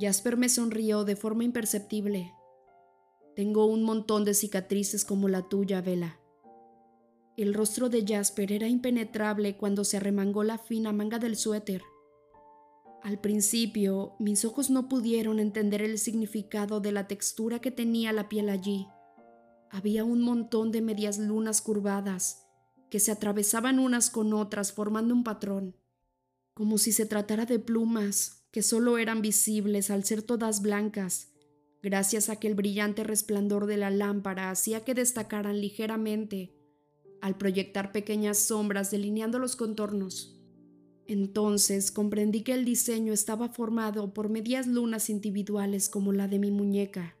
Jasper 0.00 0.38
me 0.38 0.48
sonrió 0.48 1.04
de 1.04 1.14
forma 1.14 1.44
imperceptible. 1.44 2.32
Tengo 3.38 3.66
un 3.66 3.84
montón 3.84 4.24
de 4.24 4.34
cicatrices 4.34 5.04
como 5.04 5.28
la 5.28 5.48
tuya, 5.48 5.80
Vela. 5.80 6.18
El 7.36 7.54
rostro 7.54 7.88
de 7.88 8.04
Jasper 8.04 8.50
era 8.50 8.66
impenetrable 8.66 9.56
cuando 9.56 9.84
se 9.84 9.96
arremangó 9.96 10.42
la 10.42 10.58
fina 10.58 10.92
manga 10.92 11.20
del 11.20 11.36
suéter. 11.36 11.82
Al 13.04 13.20
principio, 13.20 14.16
mis 14.18 14.44
ojos 14.44 14.70
no 14.70 14.88
pudieron 14.88 15.38
entender 15.38 15.82
el 15.82 15.98
significado 15.98 16.80
de 16.80 16.90
la 16.90 17.06
textura 17.06 17.60
que 17.60 17.70
tenía 17.70 18.12
la 18.12 18.28
piel 18.28 18.48
allí. 18.48 18.88
Había 19.70 20.02
un 20.02 20.20
montón 20.20 20.72
de 20.72 20.82
medias 20.82 21.20
lunas 21.20 21.62
curvadas 21.62 22.44
que 22.90 22.98
se 22.98 23.12
atravesaban 23.12 23.78
unas 23.78 24.10
con 24.10 24.32
otras 24.32 24.72
formando 24.72 25.14
un 25.14 25.22
patrón, 25.22 25.76
como 26.54 26.76
si 26.76 26.90
se 26.90 27.06
tratara 27.06 27.46
de 27.46 27.60
plumas 27.60 28.48
que 28.50 28.64
solo 28.64 28.98
eran 28.98 29.22
visibles 29.22 29.92
al 29.92 30.02
ser 30.02 30.22
todas 30.22 30.60
blancas 30.60 31.37
gracias 31.82 32.28
a 32.28 32.36
que 32.36 32.48
el 32.48 32.54
brillante 32.54 33.04
resplandor 33.04 33.66
de 33.66 33.76
la 33.76 33.90
lámpara 33.90 34.50
hacía 34.50 34.84
que 34.84 34.94
destacaran 34.94 35.60
ligeramente 35.60 36.54
al 37.20 37.36
proyectar 37.36 37.92
pequeñas 37.92 38.38
sombras 38.38 38.90
delineando 38.90 39.38
los 39.38 39.56
contornos. 39.56 40.40
Entonces 41.06 41.90
comprendí 41.90 42.42
que 42.42 42.52
el 42.52 42.64
diseño 42.64 43.12
estaba 43.12 43.48
formado 43.48 44.12
por 44.12 44.28
medias 44.28 44.66
lunas 44.66 45.08
individuales 45.08 45.88
como 45.88 46.12
la 46.12 46.28
de 46.28 46.38
mi 46.38 46.50
muñeca. 46.50 47.16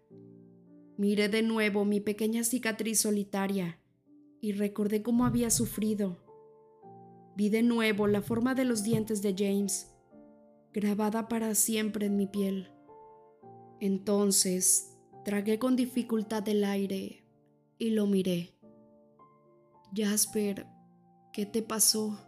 Miré 0.98 1.28
de 1.28 1.42
nuevo 1.42 1.84
mi 1.84 2.00
pequeña 2.00 2.44
cicatriz 2.44 3.00
solitaria 3.00 3.80
y 4.40 4.52
recordé 4.52 5.02
cómo 5.02 5.24
había 5.24 5.50
sufrido. 5.50 6.18
Vi 7.36 7.48
de 7.48 7.62
nuevo 7.62 8.06
la 8.08 8.20
forma 8.20 8.54
de 8.54 8.64
los 8.64 8.82
dientes 8.82 9.22
de 9.22 9.34
James, 9.36 9.94
grabada 10.72 11.28
para 11.28 11.54
siempre 11.54 12.06
en 12.06 12.16
mi 12.16 12.26
piel. 12.26 12.70
Entonces 13.80 14.94
tragué 15.24 15.58
con 15.58 15.76
dificultad 15.76 16.48
el 16.48 16.64
aire 16.64 17.24
y 17.78 17.90
lo 17.90 18.06
miré. 18.06 18.54
Jasper, 19.94 20.66
¿qué 21.32 21.46
te 21.46 21.62
pasó? 21.62 22.27